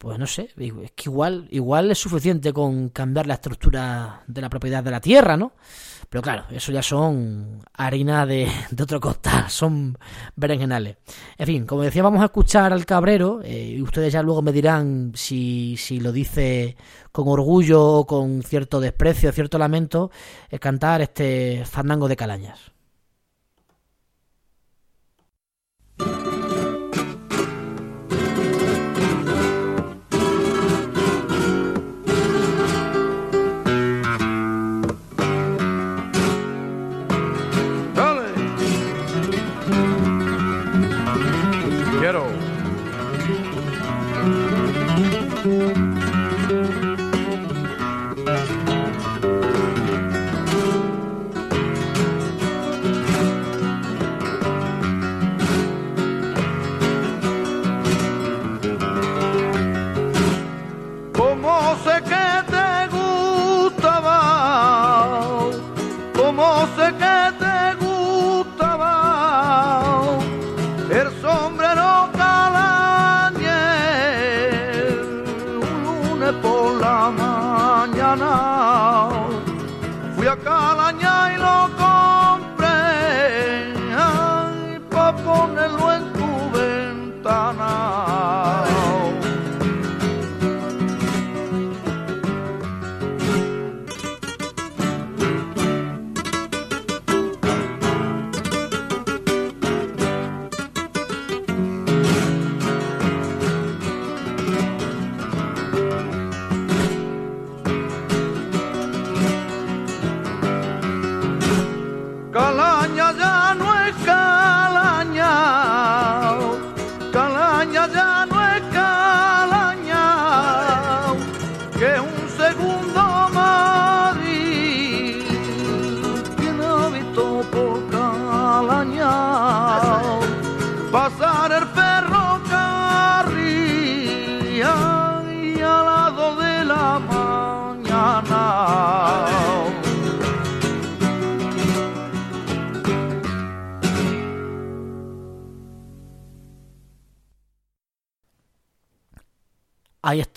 pues 0.00 0.18
no 0.18 0.26
sé, 0.26 0.48
es 0.56 0.92
que 0.92 1.10
igual, 1.10 1.46
igual 1.50 1.90
es 1.90 1.98
suficiente 1.98 2.54
con 2.54 2.88
cambiar 2.88 3.26
la 3.26 3.34
estructura 3.34 4.22
de 4.26 4.40
la 4.40 4.48
propiedad 4.48 4.82
de 4.82 4.90
la 4.90 4.98
tierra, 4.98 5.36
¿no? 5.36 5.52
Pero 6.08 6.22
claro, 6.22 6.44
eso 6.50 6.72
ya 6.72 6.82
son 6.82 7.62
harina 7.74 8.24
de, 8.24 8.48
de 8.70 8.82
otro 8.82 8.98
costal, 8.98 9.50
son 9.50 9.98
berenjenales. 10.36 10.96
En 11.36 11.46
fin, 11.46 11.66
como 11.66 11.82
decía, 11.82 12.02
vamos 12.02 12.22
a 12.22 12.24
escuchar 12.24 12.72
al 12.72 12.86
cabrero 12.86 13.42
eh, 13.44 13.74
y 13.76 13.82
ustedes 13.82 14.10
ya 14.10 14.22
luego 14.22 14.40
me 14.40 14.52
dirán 14.52 15.12
si, 15.14 15.76
si 15.76 16.00
lo 16.00 16.12
dice 16.12 16.78
con 17.12 17.28
orgullo 17.28 17.84
o 17.84 18.06
con 18.06 18.42
cierto 18.42 18.80
desprecio, 18.80 19.30
cierto 19.32 19.58
lamento, 19.58 20.10
cantar 20.60 21.02
este 21.02 21.62
fandango 21.66 22.08
de 22.08 22.16
calañas. 22.16 22.72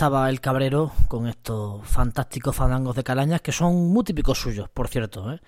Estaba 0.04 0.30
el 0.30 0.42
cabrero 0.42 0.92
con 1.08 1.28
estos 1.28 1.88
fantásticos 1.88 2.54
fandangos 2.54 2.94
de 2.94 3.06
calañas 3.06 3.40
que 3.40 3.54
son 3.54 3.88
muy 3.88 4.04
típicos 4.04 4.38
suyos, 4.38 4.68
por 4.68 4.90
cierto. 4.90 5.32
¿eh? 5.32 5.40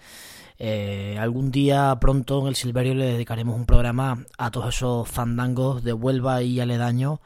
Eh, 0.57 1.17
algún 1.19 1.51
día 1.51 1.97
pronto 1.99 2.39
en 2.39 2.47
el 2.47 2.55
Silverio 2.55 2.93
le 2.93 3.03
dedicaremos 3.07 3.53
un 3.53 3.65
programa 3.65 4.25
a 4.37 4.51
todos 4.51 4.73
esos 4.73 5.09
fandangos 5.09 5.83
de 5.83 5.91
Huelva 5.91 6.41
y 6.41 6.61
aledaños 6.61 7.19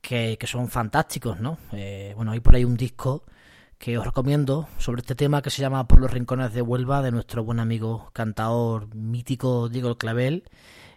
que, 0.00 0.38
que 0.40 0.46
son 0.46 0.68
fantásticos, 0.70 1.40
¿no? 1.40 1.58
Eh, 1.72 2.14
bueno, 2.16 2.32
hay 2.32 2.40
por 2.40 2.54
ahí 2.54 2.64
un 2.64 2.78
disco 2.78 3.24
que 3.76 3.98
os 3.98 4.06
recomiendo 4.06 4.66
sobre 4.78 5.02
este 5.02 5.14
tema 5.14 5.42
que 5.42 5.50
se 5.50 5.60
llama 5.60 5.86
Por 5.86 6.00
los 6.00 6.10
rincones 6.10 6.54
de 6.54 6.62
Huelva 6.62 7.02
de 7.02 7.10
nuestro 7.10 7.44
buen 7.44 7.60
amigo 7.60 8.08
cantador 8.14 8.94
mítico 8.94 9.68
Diego 9.68 9.90
el 9.90 9.98
Clavel, 9.98 10.44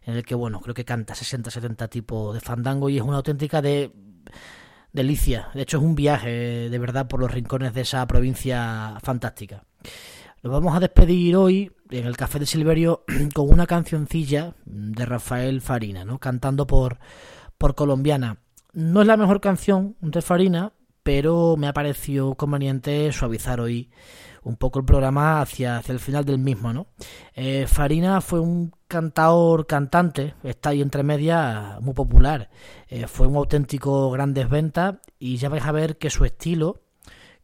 en 0.04 0.16
el 0.16 0.24
que, 0.24 0.36
bueno, 0.36 0.62
creo 0.62 0.74
que 0.74 0.86
canta 0.86 1.16
60-70 1.16 1.90
tipos 1.90 2.34
de 2.34 2.40
fandango 2.40 2.88
y 2.88 2.96
es 2.96 3.04
una 3.04 3.18
auténtica 3.18 3.62
de 3.62 3.92
delicia. 4.96 5.50
De 5.54 5.62
hecho, 5.62 5.78
es 5.78 5.84
un 5.84 5.94
viaje 5.94 6.70
de 6.70 6.80
verdad 6.80 7.08
por 7.08 7.20
los 7.20 7.32
rincones 7.32 7.74
de 7.74 7.82
esa 7.82 8.08
provincia 8.08 8.98
fantástica. 9.04 9.66
Nos 10.42 10.54
vamos 10.54 10.76
a 10.76 10.80
despedir 10.80 11.36
hoy 11.36 11.72
en 11.90 12.08
el 12.08 12.16
Café 12.16 12.40
de 12.40 12.46
Silverio 12.46 13.04
con 13.34 13.52
una 13.52 13.68
cancioncilla 13.68 14.54
de 14.66 15.06
Rafael 15.06 15.62
Farina, 15.62 16.06
¿no? 16.06 16.18
Cantando 16.20 16.66
por, 16.66 17.00
por 17.58 17.76
colombiana. 17.76 18.38
No 18.72 19.02
es 19.02 19.08
la 19.08 19.18
mejor 19.18 19.42
canción 19.42 19.96
de 20.00 20.22
Farina, 20.22 20.72
pero 21.04 21.56
me 21.58 21.68
ha 21.68 21.74
parecido 21.74 22.36
conveniente 22.36 23.12
suavizar 23.12 23.60
hoy 23.60 23.90
un 24.46 24.58
poco 24.58 24.80
el 24.80 24.86
programa 24.86 25.42
hacia, 25.42 25.78
hacia 25.78 25.92
el 25.92 26.00
final 26.00 26.24
del 26.24 26.38
mismo, 26.38 26.72
¿no? 26.72 26.88
Eh, 27.34 27.66
Farina 27.68 28.22
fue 28.22 28.40
un 28.40 28.72
cantador 28.88 29.66
cantante, 29.66 30.36
está 30.44 30.70
ahí 30.70 30.82
entre 30.82 31.04
medias, 31.04 31.82
muy 31.82 31.94
popular. 31.94 32.50
Eh, 32.88 33.08
fue 33.08 33.28
un 33.28 33.36
auténtico 33.36 34.12
grandes 34.12 34.48
ventas 34.48 34.96
y 35.18 35.38
ya 35.38 35.50
vais 35.50 35.66
a 35.66 35.72
ver 35.72 35.98
que 35.98 36.12
su 36.12 36.26
estilo, 36.26 36.84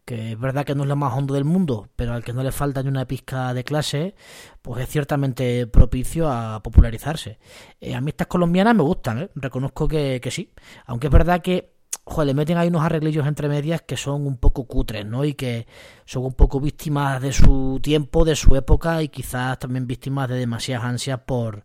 que 0.05 0.33
es 0.33 0.39
verdad 0.39 0.63
que 0.63 0.75
no 0.75 0.83
es 0.83 0.89
lo 0.89 0.95
más 0.95 1.13
hondo 1.13 1.33
del 1.33 1.43
mundo, 1.43 1.89
pero 1.95 2.13
al 2.13 2.23
que 2.23 2.33
no 2.33 2.43
le 2.43 2.51
falta 2.51 2.83
ni 2.83 2.89
una 2.89 3.05
pizca 3.05 3.53
de 3.55 3.63
clase, 3.63 4.15
pues 4.61 4.83
es 4.83 4.89
ciertamente 4.89 5.65
propicio 5.65 6.29
a 6.29 6.61
popularizarse. 6.61 7.39
Eh, 7.79 7.95
a 7.95 8.01
mí 8.01 8.09
estas 8.09 8.27
colombianas 8.27 8.75
me 8.75 8.83
gustan, 8.83 9.31
reconozco 9.33 9.87
que, 9.87 10.19
que 10.21 10.29
sí, 10.29 10.53
aunque 10.85 11.07
es 11.07 11.13
verdad 11.13 11.41
que 11.41 11.80
joder, 12.03 12.27
le 12.27 12.33
meten 12.33 12.57
ahí 12.57 12.67
unos 12.67 12.83
arreglillos 12.83 13.27
entre 13.27 13.47
medias 13.47 13.81
que 13.81 13.97
son 13.97 14.25
un 14.25 14.37
poco 14.37 14.65
cutres, 14.65 15.05
¿no? 15.05 15.23
Y 15.25 15.33
que 15.33 15.67
son 16.05 16.25
un 16.25 16.33
poco 16.33 16.59
víctimas 16.59 17.21
de 17.21 17.31
su 17.31 17.79
tiempo, 17.81 18.25
de 18.25 18.35
su 18.35 18.55
época 18.55 19.01
y 19.01 19.09
quizás 19.09 19.59
también 19.59 19.87
víctimas 19.87 20.29
de 20.29 20.35
demasiadas 20.35 20.85
ansias 20.85 21.19
por, 21.25 21.63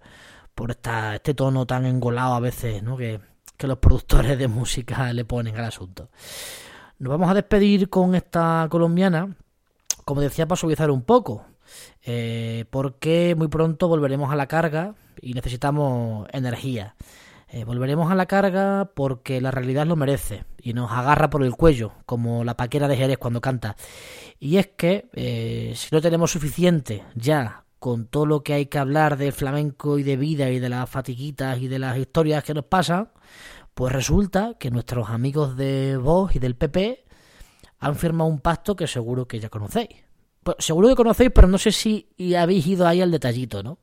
por 0.55 0.70
esta, 0.70 1.14
este 1.14 1.34
tono 1.34 1.66
tan 1.66 1.87
engolado 1.87 2.34
a 2.34 2.41
veces, 2.41 2.82
¿no? 2.82 2.97
Que, 2.97 3.20
que 3.57 3.66
los 3.66 3.78
productores 3.78 4.39
de 4.39 4.49
música 4.49 5.12
le 5.12 5.24
ponen 5.24 5.57
al 5.57 5.64
asunto. 5.64 6.11
Nos 6.99 7.11
vamos 7.11 7.30
a 7.30 7.34
despedir 7.34 7.89
con 7.91 8.14
esta 8.14 8.66
colombiana, 8.70 9.37
como 10.05 10.20
decía, 10.20 10.47
para 10.47 10.57
suavizar 10.57 10.91
un 10.91 11.03
poco, 11.03 11.45
eh, 12.05 12.64
porque 12.70 13.34
muy 13.37 13.49
pronto 13.49 13.89
volveremos 13.89 14.32
a 14.32 14.37
la 14.37 14.47
carga 14.47 14.95
y 15.20 15.34
necesitamos 15.34 16.26
energía. 16.32 16.95
Eh, 17.49 17.64
volveremos 17.64 18.11
a 18.11 18.16
la 18.16 18.26
carga 18.26 18.90
porque 18.94 19.40
la 19.40 19.53
realidad 19.53 19.86
lo 19.86 19.94
merece 19.94 20.44
y 20.61 20.72
nos 20.72 20.90
agarra 20.90 21.30
por 21.30 21.44
el 21.44 21.55
cuello, 21.55 21.92
como 22.05 22.42
la 22.42 22.57
paquera 22.57 22.88
de 22.88 22.97
Jerez 22.97 23.18
cuando 23.18 23.40
canta. 23.40 23.76
Y 24.40 24.57
es 24.57 24.66
que 24.76 25.09
eh, 25.12 25.72
si 25.76 25.88
no 25.92 26.01
tenemos 26.01 26.32
suficiente 26.32 27.05
ya 27.14 27.64
con 27.78 28.07
todo 28.07 28.26
lo 28.26 28.42
que 28.42 28.55
hay 28.55 28.66
que 28.66 28.78
hablar 28.78 29.16
de 29.16 29.30
flamenco 29.30 29.99
y 29.99 30.03
de 30.03 30.16
vida 30.16 30.51
y 30.51 30.59
de 30.59 30.68
las 30.68 30.90
fatiguitas 30.90 31.61
y 31.61 31.68
de 31.68 31.78
las 31.78 31.97
historias 31.97 32.42
que 32.42 32.55
nos 32.55 32.64
pasan, 32.64 33.11
pues 33.74 33.92
resulta 33.92 34.55
que 34.59 34.70
nuestros 34.70 35.11
amigos 35.11 35.57
de 35.57 35.97
Vox 35.97 36.34
y 36.34 36.38
del 36.40 36.57
PP 36.57 37.05
han 37.78 37.94
firmado 37.94 38.28
un 38.28 38.40
pacto 38.40 38.74
que 38.74 38.88
seguro 38.88 39.28
que 39.28 39.38
ya 39.38 39.51
conocéis. 39.51 39.90
Pues 40.42 40.57
seguro 40.59 40.88
que 40.88 40.94
conocéis, 40.97 41.30
pero 41.32 41.47
no 41.47 41.59
sé 41.59 41.70
si 41.70 42.09
habéis 42.36 42.66
ido 42.66 42.88
ahí 42.88 43.01
al 43.01 43.11
detallito, 43.11 43.62
¿no? 43.62 43.78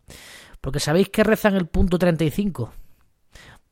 Porque 0.60 0.80
sabéis 0.80 1.10
que 1.10 1.24
rezan 1.24 1.56
el 1.56 1.68
punto 1.68 1.98
35. 1.98 2.74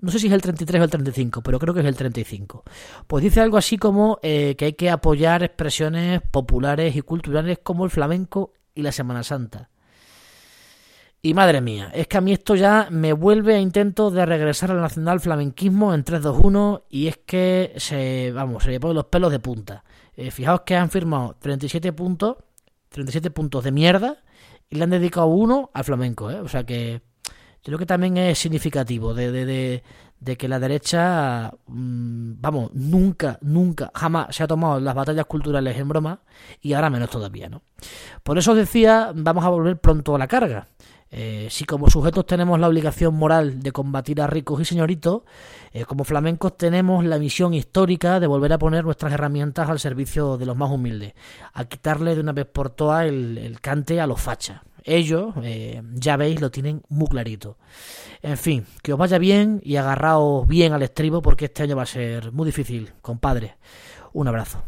No 0.01 0.09
sé 0.09 0.17
si 0.17 0.27
es 0.27 0.33
el 0.33 0.41
33 0.41 0.81
o 0.81 0.83
el 0.83 0.89
35, 0.89 1.41
pero 1.43 1.59
creo 1.59 1.73
que 1.73 1.81
es 1.81 1.85
el 1.85 1.95
35. 1.95 2.63
Pues 3.07 3.23
dice 3.23 3.39
algo 3.39 3.57
así 3.57 3.77
como 3.77 4.19
eh, 4.23 4.55
que 4.57 4.65
hay 4.65 4.73
que 4.73 4.89
apoyar 4.89 5.43
expresiones 5.43 6.21
populares 6.21 6.95
y 6.95 7.01
culturales 7.01 7.59
como 7.61 7.85
el 7.85 7.91
flamenco 7.91 8.51
y 8.73 8.81
la 8.81 8.91
Semana 8.91 9.23
Santa. 9.23 9.69
Y 11.23 11.35
madre 11.35 11.61
mía, 11.61 11.91
es 11.93 12.07
que 12.07 12.17
a 12.17 12.21
mí 12.21 12.33
esto 12.33 12.55
ya 12.55 12.87
me 12.89 13.13
vuelve 13.13 13.53
a 13.53 13.59
intento 13.59 14.09
de 14.09 14.25
regresar 14.25 14.71
al 14.71 14.81
nacional 14.81 15.19
flamenquismo 15.19 15.93
en 15.93 16.03
3-2-1 16.03 16.85
y 16.89 17.07
es 17.07 17.17
que 17.17 17.73
se, 17.77 18.31
vamos, 18.31 18.63
se 18.63 18.71
le 18.71 18.79
ponen 18.79 18.95
los 18.95 19.05
pelos 19.05 19.31
de 19.31 19.39
punta. 19.39 19.83
Eh, 20.15 20.31
fijaos 20.31 20.61
que 20.61 20.75
han 20.75 20.89
firmado 20.89 21.35
37 21.39 21.93
puntos, 21.93 22.37
37 22.89 23.29
puntos 23.29 23.63
de 23.63 23.71
mierda 23.71 24.17
y 24.67 24.77
le 24.77 24.83
han 24.83 24.89
dedicado 24.89 25.27
uno 25.27 25.69
al 25.75 25.83
flamenco, 25.83 26.31
¿eh? 26.31 26.39
O 26.39 26.47
sea 26.47 26.63
que 26.63 27.03
creo 27.63 27.77
que 27.77 27.85
también 27.85 28.17
es 28.17 28.39
significativo 28.39 29.13
de, 29.13 29.83
que 30.37 30.47
la 30.47 30.59
derecha, 30.59 31.51
mmm, 31.67 32.33
vamos, 32.39 32.71
nunca, 32.73 33.37
nunca, 33.41 33.91
jamás 33.93 34.35
se 34.35 34.43
ha 34.43 34.47
tomado 34.47 34.79
las 34.79 34.95
batallas 34.95 35.25
culturales 35.25 35.77
en 35.77 35.87
broma 35.87 36.21
y 36.61 36.73
ahora 36.73 36.89
menos 36.89 37.09
todavía, 37.09 37.49
¿no? 37.49 37.61
Por 38.23 38.37
eso 38.37 38.51
os 38.51 38.57
decía, 38.57 39.11
vamos 39.15 39.45
a 39.45 39.49
volver 39.49 39.79
pronto 39.79 40.15
a 40.15 40.19
la 40.19 40.27
carga. 40.27 40.67
Eh, 41.13 41.47
si 41.49 41.65
como 41.65 41.89
sujetos 41.89 42.25
tenemos 42.25 42.57
la 42.57 42.69
obligación 42.69 43.13
moral 43.15 43.61
de 43.61 43.73
combatir 43.73 44.21
a 44.21 44.27
ricos 44.27 44.61
y 44.61 44.65
señoritos, 44.65 45.23
eh, 45.73 45.83
como 45.83 46.05
flamencos 46.05 46.57
tenemos 46.57 47.03
la 47.03 47.19
misión 47.19 47.53
histórica 47.53 48.21
de 48.21 48.27
volver 48.27 48.53
a 48.53 48.57
poner 48.57 48.85
nuestras 48.85 49.11
herramientas 49.11 49.69
al 49.69 49.79
servicio 49.79 50.37
de 50.37 50.45
los 50.45 50.55
más 50.55 50.71
humildes, 50.71 51.13
a 51.53 51.65
quitarle 51.65 52.15
de 52.15 52.21
una 52.21 52.31
vez 52.31 52.45
por 52.45 52.69
todas 52.69 53.05
el, 53.07 53.37
el 53.37 53.59
cante 53.59 53.99
a 53.99 54.07
los 54.07 54.21
fachas. 54.21 54.61
Ellos, 54.83 55.33
eh, 55.43 55.81
ya 55.93 56.17
veis, 56.17 56.41
lo 56.41 56.51
tienen 56.51 56.81
muy 56.89 57.07
clarito. 57.07 57.57
En 58.21 58.37
fin, 58.37 58.65
que 58.81 58.93
os 58.93 58.99
vaya 58.99 59.17
bien 59.17 59.61
y 59.63 59.75
agarraos 59.75 60.47
bien 60.47 60.73
al 60.73 60.83
estribo 60.83 61.21
porque 61.21 61.45
este 61.45 61.63
año 61.63 61.75
va 61.75 61.83
a 61.83 61.87
ser 61.87 62.31
muy 62.31 62.45
difícil, 62.45 62.91
compadre. 63.01 63.55
Un 64.13 64.27
abrazo. 64.27 64.63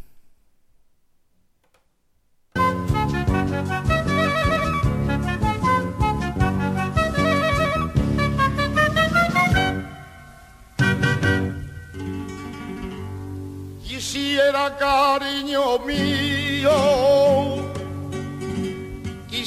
Quisiera 14.03 14.77
cariño 14.77 15.79
mío, 15.79 16.71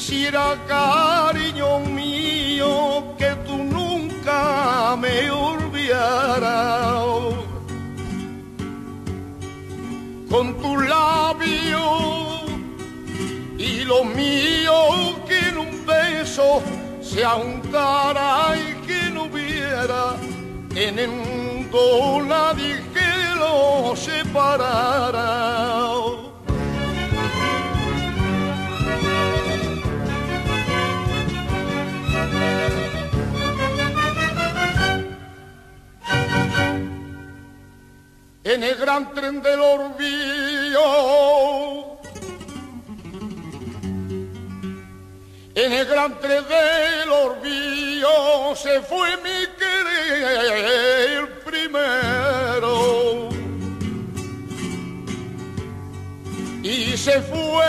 quisiera 0.07 0.55
cariño 0.69 1.81
mío 1.81 3.17
que 3.19 3.35
tú 3.45 3.57
nunca 3.57 4.95
me 4.97 5.29
olvidaras. 5.33 7.03
Con 10.31 10.55
tu 10.63 10.79
labio 10.79 11.85
y 13.59 13.83
lo 13.85 14.05
mío 14.05 14.77
que 15.27 15.39
en 15.49 15.59
un 15.59 15.85
beso 15.85 16.63
se 17.01 17.27
untara 17.27 18.55
y 18.57 18.87
que 18.87 19.11
no 19.11 19.25
hubiera 19.25 20.15
en 20.77 21.01
el 21.01 21.11
mundo 21.11 22.23
nadie 22.25 22.81
que 22.95 23.11
lo 23.41 23.97
separara. 23.97 25.86
En 38.57 38.63
el 38.63 38.77
gran 38.77 39.13
tren 39.13 39.43
del 39.43 39.61
olvido, 39.61 40.81
en 45.55 45.73
el 45.75 45.85
gran 45.85 46.19
tren 46.21 46.43
del 46.49 47.13
olvido 47.13 48.57
se 48.57 48.81
fue 48.81 49.15
mi 49.19 49.47
querer 49.59 51.39
primero. 51.41 53.29
Y 56.63 56.97
se 56.97 57.21
fue 57.21 57.67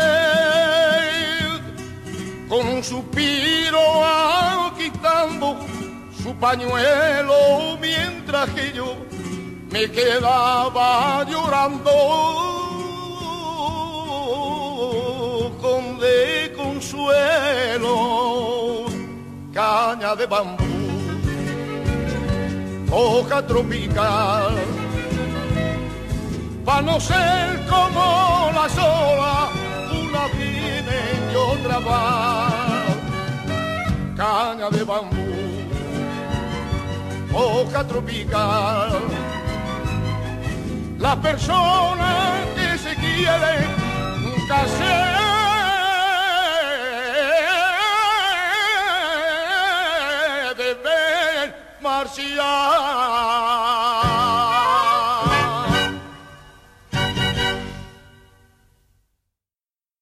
con 2.48 2.66
un 2.66 2.82
suspiro 2.82 4.74
quitando 4.78 5.60
su 6.24 6.34
pañuelo 6.36 7.78
mientras 7.82 8.50
que 8.52 8.72
yo 8.72 8.96
me 9.72 9.91
quedaba 9.91 11.24
llorando 11.26 11.91
con 15.61 15.99
de 15.99 16.53
consuelo 16.55 17.95
caña 19.53 20.15
de 20.15 20.26
bambú 20.28 20.63
hoja 22.91 23.45
tropical. 23.45 24.55
Para 26.63 26.82
no 26.82 26.99
ser 26.99 27.65
como 27.70 28.51
la 28.53 28.70
sola 28.70 29.49
una 29.91 30.28
viene 30.38 30.99
y 31.32 31.36
otra 31.36 31.80
va. 31.80 32.49
Caña 34.15 34.70
de 34.70 34.84
bambú 34.84 35.28
hoja 37.34 37.86
tropical 37.86 38.91
las 41.00 41.16
personas 41.18 42.45
que 42.56 42.78
se 42.78 42.95
quieren 42.95 43.68
nunca 44.22 44.68
se 44.68 45.18
deben 50.58 51.56
marciar. 51.82 53.47